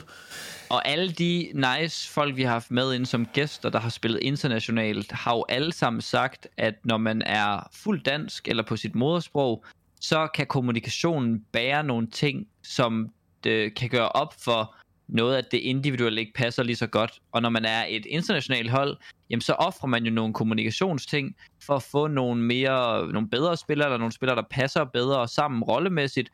[0.70, 4.20] Og alle de nice folk, vi har haft med ind som gæster, der har spillet
[4.22, 8.94] internationalt, har jo alle sammen sagt, at når man er fuld dansk eller på sit
[8.94, 9.64] modersprog,
[10.00, 13.12] så kan kommunikationen bære nogle ting, som
[13.44, 14.74] det kan gøre op for
[15.08, 17.20] noget, at det individuelt ikke passer lige så godt.
[17.32, 18.96] Og når man er et internationalt hold,
[19.30, 23.88] jamen så offrer man jo nogle kommunikationsting for at få nogle mere, nogle bedre spillere,
[23.88, 26.30] eller nogle spillere, der passer bedre sammen rollemæssigt,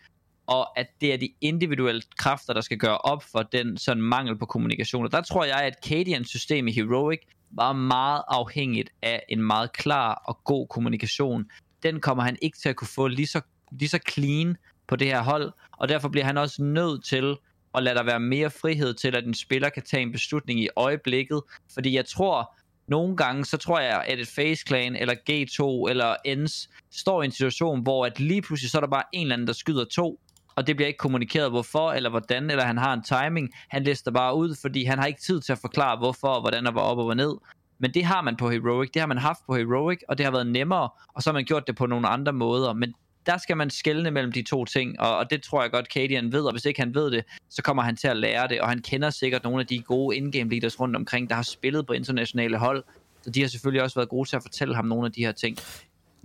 [0.49, 4.39] og at det er de individuelle kræfter, der skal gøre op for den sådan mangel
[4.39, 5.05] på kommunikation.
[5.05, 9.73] Og der tror jeg, at Cadians system i Heroic var meget afhængigt af en meget
[9.73, 11.51] klar og god kommunikation.
[11.83, 13.41] Den kommer han ikke til at kunne få lige så,
[13.73, 14.57] lige så clean
[14.87, 17.37] på det her hold, og derfor bliver han også nødt til
[17.75, 20.69] at lade der være mere frihed til, at en spiller kan tage en beslutning i
[20.77, 21.43] øjeblikket.
[21.75, 22.59] Fordi jeg tror,
[22.89, 27.25] nogle gange, så tror jeg, at et Face Clan eller G2 eller ENS står i
[27.25, 29.85] en situation, hvor at lige pludselig så er der bare en eller anden, der skyder
[29.85, 30.21] to,
[30.59, 33.51] og det bliver ikke kommunikeret hvorfor eller hvordan, eller han har en timing.
[33.69, 36.67] Han lister bare ud, fordi han har ikke tid til at forklare hvorfor og hvordan
[36.67, 37.37] og hvor op og hvor ned.
[37.79, 40.31] Men det har man på Heroic, det har man haft på Heroic, og det har
[40.31, 42.73] været nemmere, og så har man gjort det på nogle andre måder.
[42.73, 42.95] Men
[43.27, 46.33] der skal man skelne mellem de to ting, og, og det tror jeg godt, Cadian
[46.33, 48.69] ved, og hvis ikke han ved det, så kommer han til at lære det, og
[48.69, 51.93] han kender sikkert nogle af de gode in-game leaders rundt omkring, der har spillet på
[51.93, 55.07] internationale hold, så Så de har selvfølgelig også været gode til at fortælle ham nogle
[55.07, 55.57] af de her ting.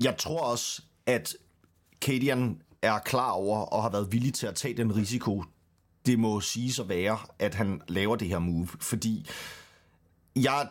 [0.03, 1.35] Jeg tror også, at
[2.01, 5.43] Kadian er klar over og har været villig til at tage den risiko,
[6.05, 8.67] det må sige at være, at han laver det her move.
[8.79, 9.27] Fordi
[10.35, 10.67] jeg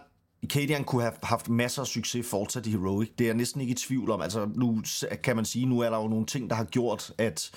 [0.51, 3.09] Kadian kunne have haft masser af succes fortsat i Heroic.
[3.19, 4.23] Det er jeg næsten ikke i tvivl om.
[4.23, 4.83] Altså, nu
[5.23, 7.51] kan man sige, nu er der jo nogle ting, der har gjort, at,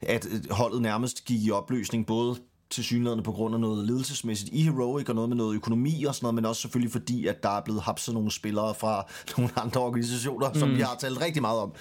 [0.00, 2.36] at holdet nærmest gik i opløsning, både
[2.70, 6.14] til synligheden på grund af noget ledelsesmæssigt i Heroic, og noget med noget økonomi og
[6.14, 9.50] sådan noget, men også selvfølgelig fordi, at der er blevet hapset nogle spillere fra nogle
[9.56, 10.58] andre organisationer, mm.
[10.58, 11.72] som vi har talt rigtig meget om.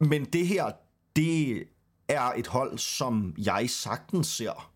[0.00, 0.64] Men det her,
[1.16, 1.64] det
[2.08, 4.72] er et hold, som jeg sagtens ser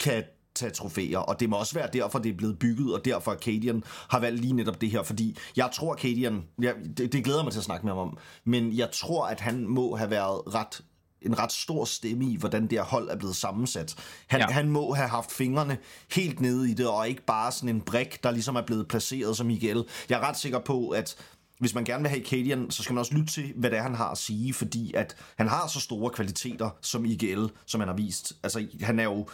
[0.00, 3.34] kan tage trofæer, og det må også være derfor, det er blevet bygget, og derfor
[3.34, 7.42] Cadian har valgt lige netop det her, fordi jeg tror, Cadian, ja, det, det glæder
[7.42, 10.54] mig til at snakke med ham om, men jeg tror, at han må have været
[10.54, 10.82] ret
[11.24, 13.94] en ret stor stemme i, hvordan det her hold er blevet sammensat.
[14.26, 14.46] Han, ja.
[14.46, 15.78] han må have haft fingrene
[16.12, 19.36] helt nede i det, og ikke bare sådan en brik, der ligesom er blevet placeret
[19.36, 19.84] som Miguel.
[20.08, 21.16] Jeg er ret sikker på, at
[21.64, 23.82] hvis man gerne vil have Kadian, så skal man også lytte til, hvad det er,
[23.82, 27.88] han har at sige, fordi at han har så store kvaliteter som IGL, som han
[27.88, 28.32] har vist.
[28.42, 29.28] Altså, han er jo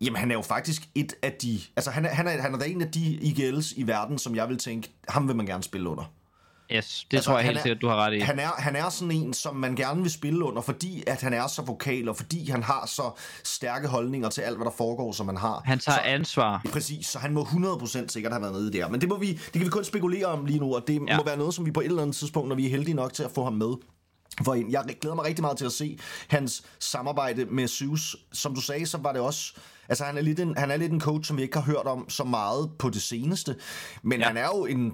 [0.00, 1.60] Jamen, han er jo faktisk et af de...
[1.76, 4.48] Altså, han er, han er, han er en af de IGL's i verden, som jeg
[4.48, 6.12] vil tænke, ham vil man gerne spille under.
[6.72, 8.18] Yes, det altså, tror jeg helt sikkert, du har ret i.
[8.18, 11.32] Han er, han er sådan en, som man gerne vil spille under, fordi at han
[11.32, 13.10] er så vokal, og fordi han har så
[13.44, 15.62] stærke holdninger til alt, hvad der foregår, som man har.
[15.64, 16.66] Han tager så, ansvar.
[16.72, 18.88] Præcis, så han må 100% sikkert have været nede der.
[18.88, 21.16] Men det, må vi, det kan vi kun spekulere om lige nu, og det ja.
[21.16, 23.12] må være noget, som vi på et eller andet tidspunkt, når vi er heldige nok
[23.12, 23.74] til at få ham med,
[24.44, 25.98] for jeg glæder mig rigtig meget til at se
[26.28, 28.16] hans samarbejde med Zeus.
[28.32, 29.54] Som du sagde, så var det også...
[29.88, 31.86] Altså, han er lidt en, han er lidt en coach, som vi ikke har hørt
[31.86, 33.56] om så meget på det seneste.
[34.02, 34.26] Men ja.
[34.26, 34.92] han er jo en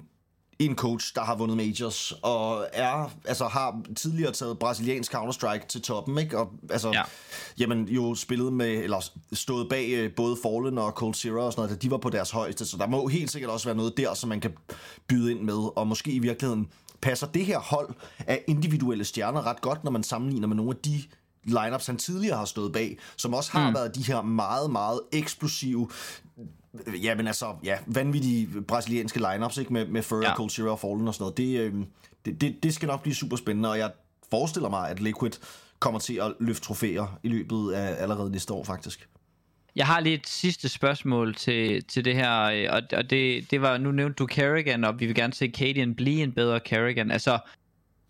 [0.65, 5.81] en coach, der har vundet majors, og er, altså, har tidligere taget brasiliansk Counter-Strike til
[5.81, 6.37] toppen, ikke?
[6.37, 7.01] Og altså, ja.
[7.59, 11.67] jamen, jo spillet med, eller stået bag øh, både Fallen og Cold Zero og sådan
[11.67, 14.13] noget, de var på deres højeste, så der må helt sikkert også være noget der,
[14.13, 14.53] som man kan
[15.07, 16.67] byde ind med, og måske i virkeligheden
[17.01, 20.77] passer det her hold af individuelle stjerner ret godt, når man sammenligner med nogle af
[20.85, 21.03] de
[21.43, 23.75] lineups, han tidligere har stået bag, som også har mm.
[23.75, 25.89] været de her meget, meget eksplosive,
[27.03, 30.35] ja, men altså, ja, vanvittige brasilianske lineups, ikke, med, med Fur, ja.
[30.35, 31.37] Cold Zero og Fallen og sådan noget.
[31.37, 31.73] Det, øh,
[32.25, 33.91] det, det, det skal nok blive super spændende, og jeg
[34.29, 35.31] forestiller mig, at Liquid
[35.79, 39.09] kommer til at løfte trofæer i løbet af allerede næste år, faktisk.
[39.75, 42.29] Jeg har lige et sidste spørgsmål til, til det her,
[42.69, 45.95] og, og det, det var, nu nævnte du Kerrigan, og vi vil gerne se Cadian
[45.95, 47.11] blive en bedre Kerrigan.
[47.11, 47.39] Altså,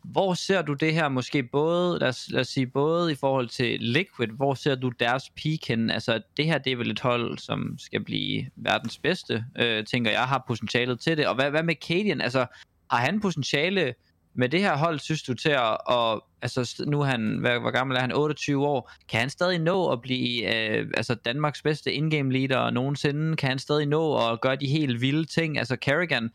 [0.03, 3.47] hvor ser du det her måske både, lad os, lad os sige, både i forhold
[3.47, 5.89] til Liquid, hvor ser du deres peak hen?
[5.89, 10.11] Altså, det her, det er vel et hold, som skal blive verdens bedste, øh, tænker
[10.11, 11.27] jeg, har potentialet til det.
[11.27, 12.21] Og hvad, hvad med Cadian?
[12.21, 12.45] Altså,
[12.91, 13.93] har han potentiale
[14.33, 17.71] med det her hold, synes du til at, og, altså nu er han, hvad, hvor
[17.71, 21.93] gammel er han, 28 år, kan han stadig nå at blive øh, altså Danmarks bedste
[21.93, 23.35] indgame leader nogensinde?
[23.35, 25.57] Kan han stadig nå at gøre de helt vilde ting?
[25.57, 26.29] Altså Kerrigan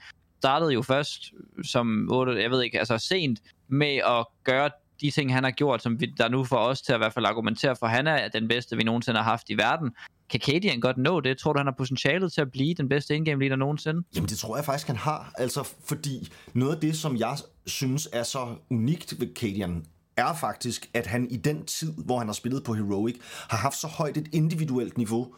[0.46, 1.32] startede jo først
[1.62, 5.82] som, 8, jeg ved ikke, altså sent med at gøre de ting, han har gjort,
[5.82, 8.28] som vi, der nu får os til at i hvert fald argumentere for, han er
[8.28, 9.90] den bedste, vi nogensinde har haft i verden.
[10.30, 11.38] Kan Kadian godt nå det?
[11.38, 14.02] Tror du, han har potentialet til at blive den bedste indgame leader nogensinde?
[14.14, 15.32] Jamen det tror jeg faktisk, han har.
[15.38, 20.90] Altså fordi noget af det, som jeg synes er så unikt ved Kadian, er faktisk,
[20.94, 23.16] at han i den tid, hvor han har spillet på Heroic,
[23.50, 25.34] har haft så højt et individuelt niveau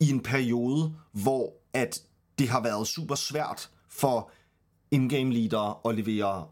[0.00, 2.00] i en periode, hvor at
[2.38, 4.30] det har været super svært for
[4.90, 6.44] in-game leader at levere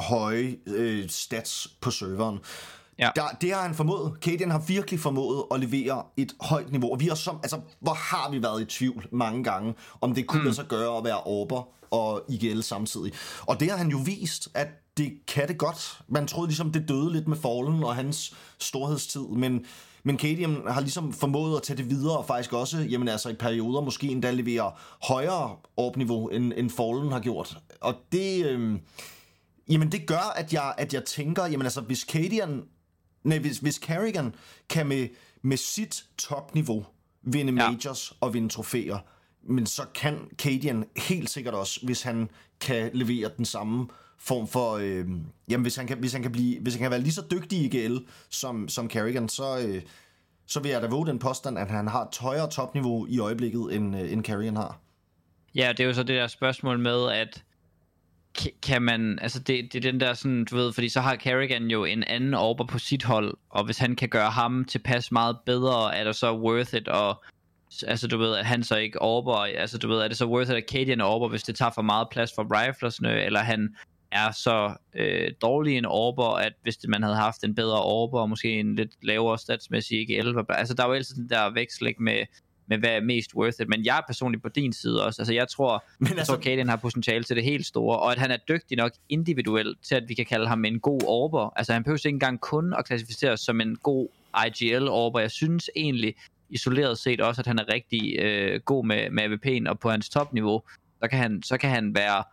[0.00, 2.38] høje øh, stats på serveren.
[2.98, 3.10] Ja.
[3.16, 4.12] Der, det har han formået.
[4.20, 6.92] Cadian har virkelig formået at levere et højt niveau.
[6.92, 10.26] Og vi har som, altså, hvor har vi været i tvivl mange gange, om det
[10.26, 10.44] kunne mm.
[10.44, 13.12] lade sig gøre at være Orber og IGL samtidig.
[13.40, 16.00] Og det har han jo vist, at det kan det godt.
[16.08, 19.66] Man troede ligesom, det døde lidt med Fallen og hans storhedstid, men,
[20.08, 23.34] men Cadian har ligesom formået at tage det videre, og faktisk også, jamen altså i
[23.34, 27.58] perioder, måske endda levere højere orb-niveau, end, end Fallen har gjort.
[27.80, 28.46] Og det...
[28.46, 28.78] Øh,
[29.70, 32.62] Jamen det gør, at jeg, at jeg tænker, jamen altså hvis Cadian,
[33.24, 34.34] nej, hvis, hvis Carrigan
[34.68, 35.08] kan med,
[35.42, 36.86] med sit topniveau
[37.22, 37.70] vinde ja.
[37.70, 38.98] majors og vinde trofæer,
[39.42, 43.86] men så kan Cadian helt sikkert også, hvis han kan levere den samme
[44.18, 45.06] form for, øh,
[45.48, 47.58] jamen hvis han kan, hvis han kan blive, hvis han kan være lige så dygtig
[47.58, 47.96] i GL
[48.30, 49.82] som, som Carrigan, så, øh,
[50.46, 53.74] så vil jeg da våge den påstand, at han har et højere topniveau i øjeblikket,
[53.74, 54.80] end, øh, end Carrigan har.
[55.54, 57.44] Ja, det er jo så det der spørgsmål med, at
[58.62, 61.66] kan man, altså det, det er den der sådan, du ved, fordi så har Carrigan
[61.66, 65.36] jo en anden orber på sit hold, og hvis han kan gøre ham tilpas meget
[65.46, 67.24] bedre, er det så worth it, og
[67.86, 70.50] altså du ved, at han så ikke orber, altså du ved, er det så worth
[70.50, 73.76] it, at Cadian orber, hvis det tager for meget plads for riflersne, eller han
[74.12, 78.28] er så øh, dårlig en orber, at hvis man havde haft en bedre orber, og
[78.28, 81.86] måske en lidt lavere statsmæssig ikke 11, altså der er jo altid den der veksel
[81.86, 82.22] ikke, med,
[82.66, 83.68] med hvad er mest worth it.
[83.68, 85.22] Men jeg er personligt på din side også.
[85.22, 88.12] Altså jeg tror, Men jeg altså- tror Kaden har potentiale til det helt store, og
[88.12, 91.52] at han er dygtig nok individuelt til, at vi kan kalde ham en god orber.
[91.56, 94.08] Altså han behøver ikke engang kun at klassificeres som en god
[94.46, 95.20] IGL-orber.
[95.20, 96.14] Jeg synes egentlig
[96.50, 100.08] isoleret set også, at han er rigtig øh, god med, med AVP'en, og på hans
[100.08, 100.62] topniveau,
[101.02, 102.24] så kan han, så kan han være...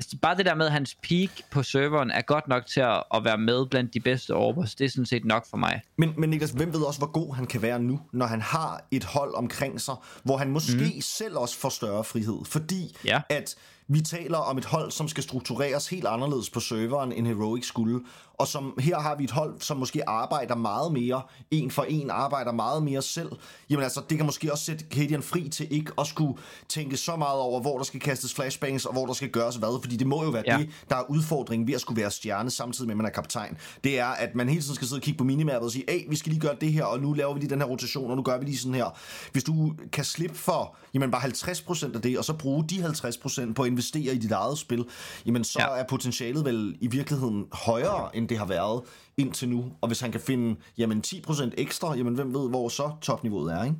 [0.00, 3.02] Altså, bare det der med, at hans peak på serveren er godt nok til at,
[3.14, 5.82] at være med blandt de bedste orbers, det er sådan set nok for mig.
[5.98, 8.84] Men, men Niklas, hvem ved også, hvor god han kan være nu, når han har
[8.90, 11.00] et hold omkring sig, hvor han måske mm.
[11.00, 12.44] selv også får større frihed.
[12.44, 13.20] Fordi Ja.
[13.28, 13.54] at
[13.92, 18.00] vi taler om et hold, som skal struktureres helt anderledes på serveren, end Heroic skulle.
[18.34, 22.10] Og som her har vi et hold, som måske arbejder meget mere, en for en,
[22.10, 23.32] arbejder meget mere selv.
[23.70, 26.34] Jamen altså, det kan måske også sætte Cadian fri til ikke at skulle
[26.68, 29.80] tænke så meget over, hvor der skal kastes flashbangs, og hvor der skal gøres hvad.
[29.82, 30.58] Fordi det må jo være Ja.
[30.58, 33.58] det, der er udfordringen ved at skulle være stjerne, samtidig med, at man er kaptajn.
[33.84, 36.00] Det er, at man hele tiden skal sidde og kigge på minimappet og sige, hey,
[36.08, 38.16] vi skal lige gøre det her, og nu laver vi lige den her rotation, og
[38.16, 38.98] nu gør vi lige sådan her.
[39.32, 43.52] Hvis du kan slippe for, jamen bare 50% af det, og så bruge de 50%
[43.52, 44.84] på at investere i dit eget spil,
[45.26, 45.80] jamen så Ja.
[45.80, 48.82] er potentialet vel i virkeligheden højere, end det har været
[49.16, 49.72] indtil nu.
[49.80, 53.64] Og hvis han kan finde, jamen 10% ekstra, jamen hvem ved, hvor så topniveauet er,
[53.64, 53.76] ikke?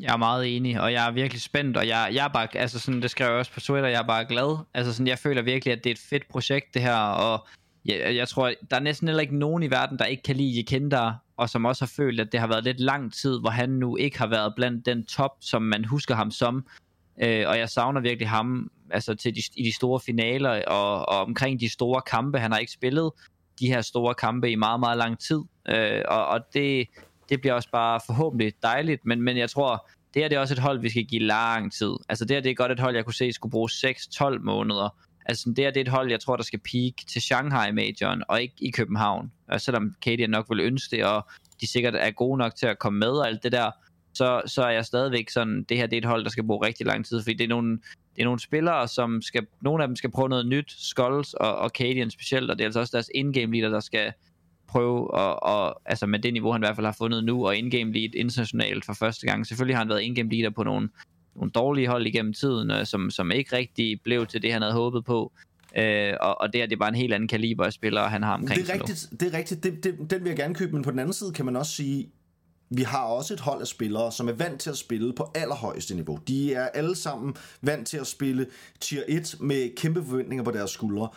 [0.00, 2.78] Jeg er meget enig, og jeg er virkelig spændt, og jeg, jeg er bare, altså
[2.78, 4.58] sådan, det skrev jeg også på Twitter, jeg er bare glad.
[4.74, 7.46] Altså sådan, jeg føler virkelig, at det er et fedt projekt, det her, og
[7.84, 10.58] jeg, jeg tror, der er næsten heller ikke nogen i verden, der ikke kan lide
[10.58, 13.68] Jekindar, og som også har følt, at det har været lidt lang tid, hvor han
[13.70, 16.64] nu ikke har været blandt den top, som man husker ham som.
[17.22, 21.18] Øh, og jeg savner virkelig ham altså til de, i de store finaler, og, og
[21.18, 22.38] omkring de store kampe.
[22.38, 23.10] Han har ikke spillet
[23.60, 26.88] de her store kampe i meget, meget lang tid, øh, og, og det,
[27.28, 30.54] det bliver også bare forhåbentlig dejligt, men, men jeg tror, det her det er også
[30.54, 31.92] et hold, vi skal give lang tid.
[32.08, 34.96] Altså det her det er godt et hold, jeg kunne se skulle bruge 6-12 måneder.
[35.26, 38.22] Altså det her det er et hold, jeg tror, der skal peak til Shanghai Majoren,
[38.28, 39.32] og ikke i København.
[39.48, 41.28] Og selvom Katie nok vil ønske det, og
[41.60, 43.70] de sikkert er gode nok til at komme med og alt det der,
[44.14, 46.66] så, så er jeg stadigvæk sådan, det her det er et hold, der skal bruge
[46.66, 47.78] rigtig lang tid, fordi det er nogle,
[48.16, 51.58] det er nogle spillere, som skal, nogle af dem skal prøve noget nyt, Skulls og,
[51.58, 54.12] og Cadian specielt, og det er altså også deres in-game leader, der skal
[54.68, 57.56] prøve at, og, altså med det niveau, han i hvert fald har fundet nu, og
[57.56, 59.46] in-game lead internationalt for første gang.
[59.46, 60.88] Selvfølgelig har han været in-game leader på nogle,
[61.34, 64.74] nogle dårlige hold igennem tiden, øh, som, som ikke rigtig blev til det, han havde
[64.74, 65.32] håbet på.
[65.76, 68.22] Øh, og, og det er det er bare en helt anden kaliber af spillere, han
[68.22, 69.64] har omkring Det er rigtigt, det er rigtigt.
[69.64, 71.72] Det, det, den vil jeg gerne købe, men på den anden side kan man også
[71.72, 72.10] sige,
[72.70, 75.94] vi har også et hold af spillere, som er vant til at spille på allerhøjeste
[75.94, 76.18] niveau.
[76.28, 78.46] De er alle sammen vant til at spille
[78.80, 81.08] tier 1 med kæmpe forventninger på deres skuldre.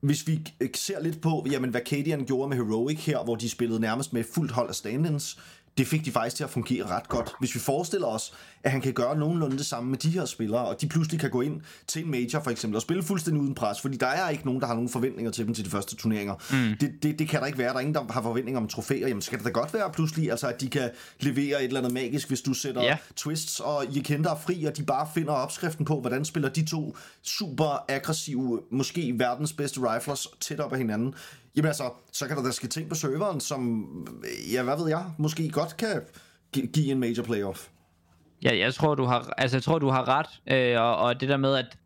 [0.00, 3.50] Hvis vi eh, ser lidt på, jamen, hvad Cadian gjorde med Heroic her, hvor de
[3.50, 5.20] spillede nærmest med fuldt hold af stand
[5.78, 7.32] det fik de faktisk til at fungere ret godt.
[7.38, 8.32] Hvis vi forestiller os,
[8.64, 11.30] at han kan gøre nogenlunde det samme med de her spillere, og de pludselig kan
[11.30, 14.28] gå ind til en major for eksempel, og spille fuldstændig uden pres, fordi der er
[14.28, 16.34] ikke nogen, der har nogen forventninger til dem til de første turneringer.
[16.50, 16.76] Mm.
[16.80, 17.68] Det, det, det kan der ikke være.
[17.68, 19.08] Der er ingen, der har forventninger om trofæer.
[19.08, 21.92] Jamen, skal det da godt være pludselig, altså, at de kan levere et eller andet
[21.92, 22.96] magisk, hvis du sætter Ja.
[23.16, 26.96] twists, og Jekenta er fri, og de bare finder opskriften på, hvordan spiller de to
[27.22, 31.14] super aggressive, måske verdens bedste riflers tæt op af hinanden.
[31.58, 33.86] Jamen altså, så kan der da ske ting på serveren, som,
[34.52, 36.02] ja, hvad ved jeg, måske godt kan
[36.52, 37.66] gi- give en major playoff.
[38.42, 40.26] Ja, jeg tror, du har, altså, jeg tror, du har ret.
[40.74, 41.78] Øh, og, og det der med, at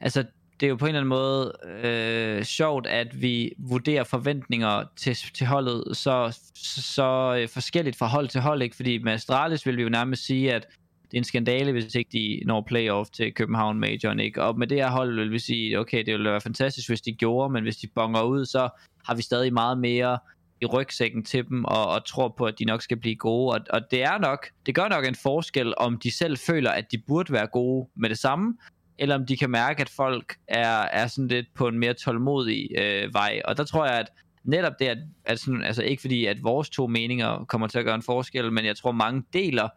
[0.00, 0.24] altså,
[0.60, 1.52] det er jo på en eller anden måde
[1.88, 8.06] øh, sjovt, at vi vurderer forventninger til, til holdet så, så så øh, forskelligt fra
[8.06, 8.62] hold til hold.
[8.62, 8.76] Ikke?
[8.76, 10.66] Fordi med Astralis vil vi jo nærmest sige, at
[11.10, 14.20] det er en skandale, hvis ikke de når playoff til København Majoren.
[14.20, 14.42] Ikke?
[14.42, 17.12] Og med det her hold vil vi sige, okay, det ville være fantastisk, hvis de
[17.12, 18.68] gjorde, men hvis de bonger ud, så
[19.06, 20.18] har vi stadig meget mere
[20.60, 23.54] i rygsækken til dem, og, og tror på, at de nok skal blive gode.
[23.54, 26.92] Og, og det er nok, det gør nok en forskel, om de selv føler, at
[26.92, 28.56] de burde være gode med det samme,
[28.98, 32.68] eller om de kan mærke, at folk er, er sådan lidt på en mere tålmodig
[32.78, 33.40] øh, vej.
[33.44, 34.08] Og der tror jeg, at
[34.44, 37.84] netop det, at, at sådan, altså ikke fordi, at vores to meninger kommer til at
[37.84, 39.68] gøre en forskel, men jeg tror, mange deler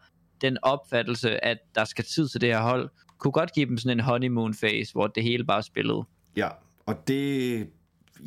[0.41, 3.97] den opfattelse, at der skal tid til det her hold, kunne godt give dem sådan
[3.99, 6.05] en honeymoon phase, hvor det hele bare spillet.
[6.35, 6.47] Ja,
[6.85, 7.67] og det...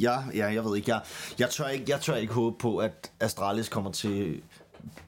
[0.01, 0.91] Ja, ja, jeg ved ikke.
[0.95, 1.01] Jeg,
[1.39, 1.85] jeg, tør ikke.
[1.89, 4.41] jeg tør ikke håbe på, at Astralis kommer til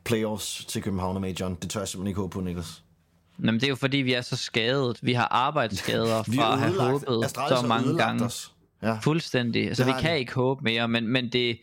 [0.05, 1.55] playoffs til København og Majoren.
[1.63, 2.83] Det tør jeg simpelthen ikke håbe på, Niklas.
[3.41, 4.99] Jamen, det er jo fordi, vi er så skadet.
[5.03, 8.25] Vi har arbejdsskader Vi fra at have håbet Astralis så mange gange.
[8.25, 8.53] Os.
[8.83, 8.99] Ja.
[9.03, 9.69] Fuldstændig.
[9.69, 10.19] Altså, Det vi kan de.
[10.19, 11.59] ikke håbe mere, men, men det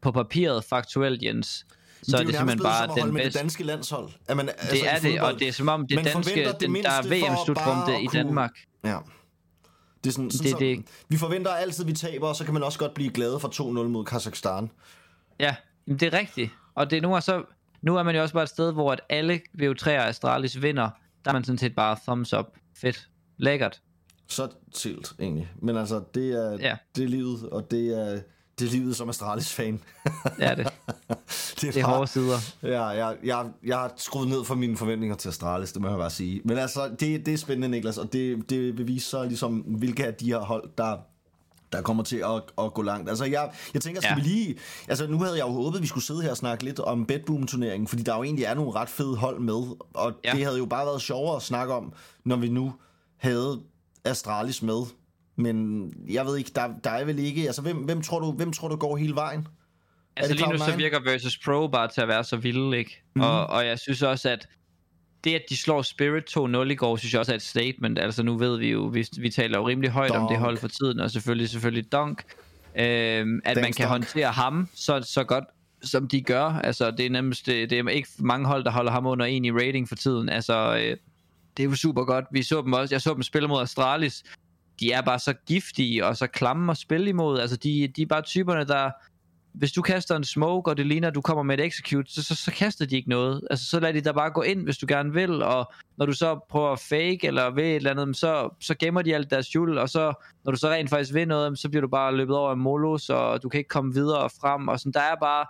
[0.00, 1.66] på papiret faktuelt, Jens,
[2.02, 3.38] så det er jo det nærmest simpelthen bare som at den med bedste.
[3.38, 4.10] det danske landshold.
[4.28, 6.22] At man, altså, Det i er det, og det er som om det man danske,
[6.22, 8.50] forventer det den, der er VM-slutrunde i kunne- Danmark.
[8.84, 8.98] Ja.
[10.04, 12.44] Det er sådan, sådan Det- så, det- Vi forventer altid, at vi taber, og så
[12.44, 14.70] kan man også godt blive glade for 2-0 mod Kazakhstan.
[15.40, 15.54] Ja,
[15.88, 16.50] det er rigtigt.
[16.74, 17.42] Og det, nu, er så,
[17.82, 20.90] nu er man jo også bare et sted, hvor at alle VO3 og Astralis vinder.
[21.24, 22.46] Der er man sådan set bare thumbs up.
[22.76, 23.08] Fedt.
[23.36, 23.80] Lækkert.
[24.28, 25.48] Så tilt, egentlig.
[25.62, 26.76] Men altså, det er, Ja.
[26.96, 28.20] det er livet, og det er,
[28.58, 29.80] det er livet som Astralis-fan.
[30.04, 30.68] Det er det.
[31.60, 32.38] Det er hårde sider.
[32.62, 35.98] Ja, jeg, jeg, jeg har skruet ned for mine forventninger til Astralis, det må jeg
[35.98, 36.40] bare sige.
[36.44, 40.14] Men altså, det, det er spændende, Niklas, og det, det beviser så ligesom, hvilke af
[40.14, 40.96] de her hold, der,
[41.72, 43.08] der kommer til at, at gå langt.
[43.08, 44.16] Altså, jeg, jeg tænker, skal Ja.
[44.16, 44.22] ja.
[44.22, 44.56] vi lige...
[44.88, 47.06] Altså, nu havde jeg jo håbet, at vi skulle sidde her og snakke lidt om
[47.06, 50.30] Bedboom-turneringen, fordi der jo egentlig er nogle ret fede hold med, og Ja.
[50.30, 50.36] ja.
[50.36, 51.92] det havde jo bare været sjovere at snakke om,
[52.24, 52.72] når vi nu
[53.16, 53.60] havde
[54.04, 54.82] Astralis med.
[55.38, 57.42] Men jeg ved ikke, der, der er vel ikke...
[57.42, 59.48] Altså, hvem, hvem, tror du, hvem tror du går hele vejen?
[60.16, 60.76] Altså lige nu så Cloud9?
[60.76, 63.02] virker Versus Pro bare til at være så vilde, ikke?
[63.14, 63.20] Mm.
[63.20, 64.48] Og, og jeg synes også, at
[65.24, 67.98] det, at de slår Spirit 2-0 i går, synes jeg også er et statement.
[67.98, 70.40] Altså nu ved vi jo, vi, vi taler jo rimelig højt om det Dunk.
[70.40, 72.22] hold for tiden, og selvfølgelig selvfølgelig Dunk.
[72.76, 73.92] Øhm, at man Thanks, kan Dunk.
[73.92, 75.44] håndtere ham så, så godt,
[75.82, 76.44] som de gør.
[76.44, 79.44] Altså det er nemmest, det, det er ikke mange hold, der holder ham under en
[79.44, 80.28] i rating for tiden.
[80.28, 80.96] Altså øh,
[81.56, 82.24] det er jo super godt.
[82.32, 84.22] Vi så dem også, jeg så dem spille mod Astralis.
[84.80, 87.38] De er bare så giftige og så klamme at spille imod.
[87.38, 88.90] Altså de, de er bare typerne, der
[89.58, 92.22] hvis du kaster en smoke, og det ligner, at du kommer med et execute, så,
[92.22, 93.42] så, så kaster de ikke noget.
[93.50, 96.12] Altså, så lader de dig bare gå ind, hvis du gerne vil, og når du
[96.12, 99.54] så prøver at fake, eller ved et eller andet, så, så gemmer de alt deres
[99.54, 100.12] jul, og så,
[100.44, 103.10] når du så rent faktisk vil noget, så bliver du bare løbet over af molos,
[103.10, 105.46] og du kan ikke komme videre og frem, og sådan, der er bare,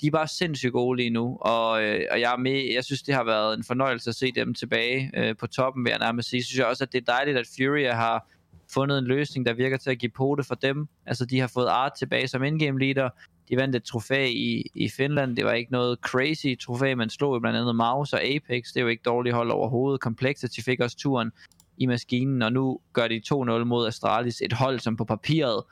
[0.00, 3.02] de er bare sindssygt gode lige nu, og, øh, og jeg er med, jeg synes,
[3.02, 6.28] det har været en fornøjelse at se dem tilbage øh, på toppen, vil jeg nærmest
[6.28, 6.38] sige.
[6.38, 8.28] Jeg synes også, at det er dejligt, at Fury har
[8.72, 10.88] fundet en løsning, der virker til at give pote for dem.
[11.06, 13.08] Altså, de har fået Art tilbage som in-game leader,
[13.48, 15.36] de vandt et trofæ i, i Finland.
[15.36, 18.66] Det var ikke noget crazy trofæ, man slog i blandt andet Maus og Apex.
[18.66, 20.00] Det er jo ikke dårligt hold overhovedet.
[20.00, 21.32] Complexity fik også turen
[21.76, 24.40] i maskinen, og nu gør de 2-0 mod Astralis.
[24.40, 25.62] Et hold, som på papiret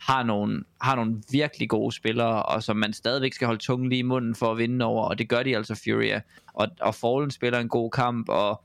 [0.00, 3.98] har nogle, har nogle virkelig gode spillere, og som man stadigvæk skal holde tungen lige
[3.98, 6.20] i munden for at vinde over, og det gør de altså Furia.
[6.54, 8.62] Og, og Fallen spiller en god kamp, og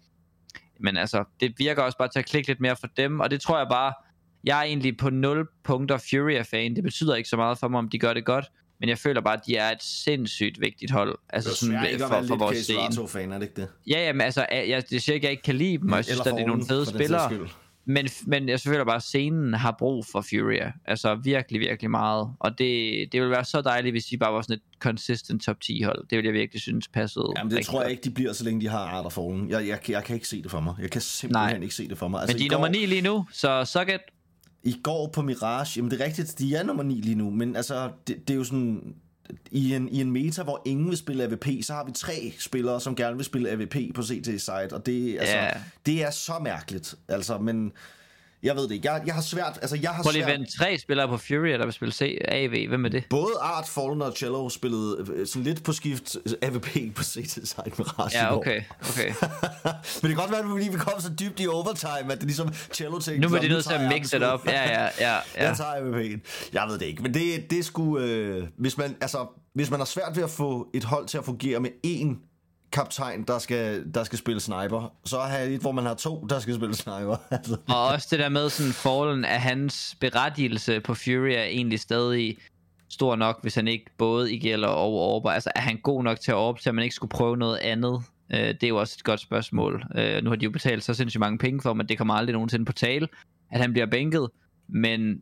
[0.79, 3.41] men altså, det virker også bare til at klikke lidt mere for dem, og det
[3.41, 3.93] tror jeg bare,
[4.43, 6.75] jeg er egentlig på 0 punkter Furia-fan.
[6.75, 8.45] Det betyder ikke så meget for mig, om de gør det godt,
[8.79, 11.17] men jeg føler bare, at de er et sindssygt vigtigt hold.
[11.29, 13.07] Altså sådan, for, for vores scene.
[13.07, 13.69] fan er det ikke det?
[13.87, 16.05] Ja, jamen altså, jeg, det siger ikke, at jeg ikke kan lide dem, og jeg
[16.05, 17.47] synes, at det er nogle fede spillere.
[17.89, 20.71] Men, men jeg føler bare, at scenen har brug for Furia.
[20.85, 22.29] Altså virkelig, virkelig meget.
[22.39, 25.61] Og det, det vil være så dejligt, hvis de bare var sådan et consistent top
[25.61, 26.07] 10 hold.
[26.09, 27.33] Det vil jeg virkelig synes passede.
[27.37, 29.49] Jamen det tror jeg ikke, de bliver, så længe de har Art og Fallen.
[29.49, 30.75] Jeg, jeg, jeg kan ikke se det for mig.
[30.81, 31.63] Jeg kan simpelthen Nej.
[31.63, 32.19] ikke se det for mig.
[32.21, 34.01] Men de Altså, er går- nummer 9 lige nu, så suck it.
[34.63, 37.55] I går på Mirage, jamen det er rigtigt, de er nummer 9 lige nu, men
[37.55, 38.95] altså, det, det er jo sådan,
[39.51, 42.81] i en, i en meta, hvor ingen vil spille AVP, så har vi tre spillere,
[42.81, 45.49] som gerne vil spille AVP på CT side, og det, altså, Ja.
[45.85, 47.71] det er så mærkeligt, altså, men
[48.43, 50.39] jeg ved det ikke, jeg, jeg har svært, altså jeg har Prøv lige at svært,
[50.39, 50.57] vente.
[50.57, 52.67] Tre spillere på Fury, der vil spille C AV.
[52.67, 53.03] Hvem er det?
[53.09, 58.09] både Art, Fallen og Cello spillede øh, sådan lidt på skift AVP på side Mirage
[58.09, 58.61] i Ja, okay.
[58.89, 59.07] okay.
[60.01, 62.53] men det kan godt være, fordi vi kom så dybt i overtime, at det ligesom
[62.73, 64.45] Cello tænkte, Nu "Nå, er de nødt til at mixe det sgu." op.
[64.47, 64.89] Ja, ja, ja.
[65.35, 65.47] ja.
[65.47, 66.49] Jeg tager MVP'en.
[66.53, 67.99] Jeg ved det ikke, men det, det sgu...
[67.99, 71.25] Øh, hvis, man, altså, hvis man har svært ved at få et hold til at
[71.25, 72.26] fungere med én
[72.77, 76.39] kaptajn, der skal, der skal spille sniper, så have et, hvor man har to, der
[76.39, 77.17] skal spille sniper.
[77.31, 77.57] altså.
[77.69, 82.37] Og også det der med sådan Fallen, at hans berettigelse på Fury er egentlig stadig
[82.89, 85.31] stor nok, hvis han ikke både i gælder og Orber.
[85.31, 87.57] Altså er han god nok til at Orbe, til at man ikke skulle prøve noget
[87.57, 88.01] andet?
[88.33, 89.83] Øh, det er jo også et godt spørgsmål.
[89.95, 92.33] Øh, nu har de jo betalt så sindssygt mange penge for, men det kommer aldrig
[92.33, 93.07] nogensinde på tale,
[93.51, 94.29] at han bliver bænket.
[94.67, 95.21] Men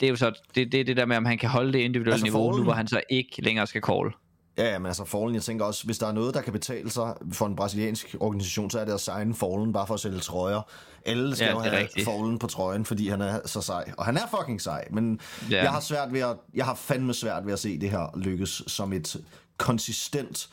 [0.00, 2.12] det er jo så det, det, det der med, om han kan holde det individuelle
[2.12, 4.10] Altså, niveau, nu hvor han så ikke længere skal call.
[4.58, 7.14] Ja, men altså Fallen, jeg tænker også, hvis der er noget, der kan betale sig
[7.32, 10.60] for en brasiliansk organisation, så er det at signe Fallen bare for at sælge trøjer.
[11.06, 12.04] Alle skal Ja, jo have rigtigt.
[12.04, 13.92] Fallen på trøjen, fordi han er så sej.
[13.98, 15.20] Og han er fucking sej, men
[15.50, 15.62] ja.
[15.62, 18.62] jeg har svært ved at, jeg har fandme svært ved at se det her lykkes
[18.66, 19.16] som et
[19.56, 20.48] konsistent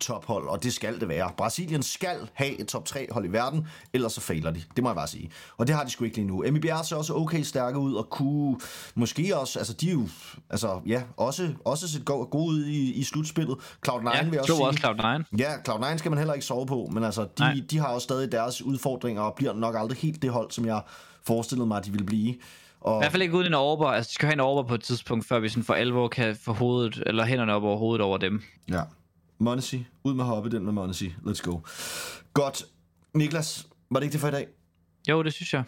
[0.00, 1.30] tophold, og det skal det være.
[1.36, 4.62] Brasilien skal have et top 3 hold i verden, ellers så fejler de.
[4.76, 5.30] Det må jeg bare sige.
[5.56, 6.44] Og det har de sgu ikke lige nu.
[6.50, 8.56] MIBR ser også okay stærke ud, og kunne
[8.94, 10.08] måske også, altså de er jo,
[10.50, 13.56] altså ja, også, også set go- gode ud i, i slutspillet.
[13.88, 14.66] Cloud9 Ja, vil jeg også sige.
[14.66, 15.36] også Cloud9.
[15.38, 17.52] Ja, Cloud9 skal man heller ikke sove på, men altså, Nej.
[17.52, 20.66] de, de har også stadig deres udfordringer, og bliver nok aldrig helt det hold, som
[20.66, 20.80] jeg
[21.26, 22.34] forestillede mig, at de ville blive.
[22.80, 23.86] Og, I hvert fald ikke uden en overber.
[23.86, 26.36] Altså, de skal have en overber på et tidspunkt, før vi sådan for alvor kan
[26.42, 28.42] få hovedet, eller hænderne op over hovedet over dem.
[28.70, 28.80] Ja.
[29.38, 29.86] Monesi.
[30.04, 31.14] Ud med hoppe, den med Monesi.
[31.26, 31.58] Let's go.
[32.34, 32.64] Godt.
[33.14, 34.46] Niklas, var det ikke det for i dag?
[35.08, 35.64] Jo, det synes jeg.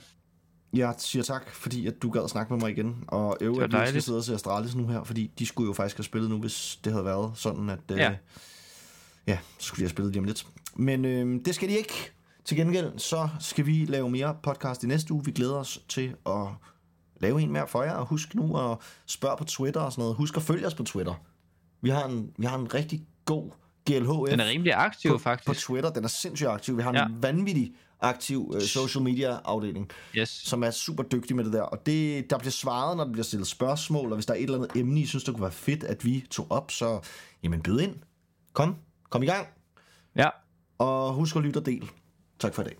[0.72, 3.04] Jeg siger tak, fordi at du gad at snakke med mig igen.
[3.08, 5.72] Og øve, at vi skal sidde og se Astralis nu her, fordi de skulle jo
[5.72, 7.80] faktisk have spillet nu, hvis det havde været sådan, at...
[7.92, 8.14] Øh, Ja.
[9.26, 10.46] ja, så skulle de have spillet lige om lidt.
[10.76, 12.12] Men øh, det skal de ikke.
[12.44, 15.24] Til gengæld, så skal vi lave mere podcast i næste uge.
[15.24, 16.46] Vi glæder os til at
[17.20, 17.92] lave en mere for jer.
[17.92, 20.16] Og husk nu at spørge på Twitter og sådan noget.
[20.16, 21.14] Husk at følge os på Twitter.
[21.80, 23.50] Vi har en, vi har en rigtig god
[23.86, 25.46] GLHF Den er rimelig aktiv, på, faktisk.
[25.46, 25.90] på Twitter.
[25.90, 26.76] Den er sindssygt aktiv.
[26.76, 27.06] Vi har Ja.
[27.06, 30.28] en vanvittig aktiv øh, social media afdeling, Yes.
[30.28, 31.62] som er super dygtig med det der.
[31.62, 34.42] Og det, der bliver svaret, når der bliver stillet spørgsmål, og hvis der er et
[34.42, 37.00] eller andet emne, I synes, der kunne være fedt, at vi tog op, så
[37.42, 37.94] jamen byd ind.
[38.52, 38.76] Kom,
[39.10, 39.46] kom i gang.
[40.16, 40.28] Ja.
[40.78, 41.88] Og husk at lytte og del.
[42.38, 42.76] Tak for i dag.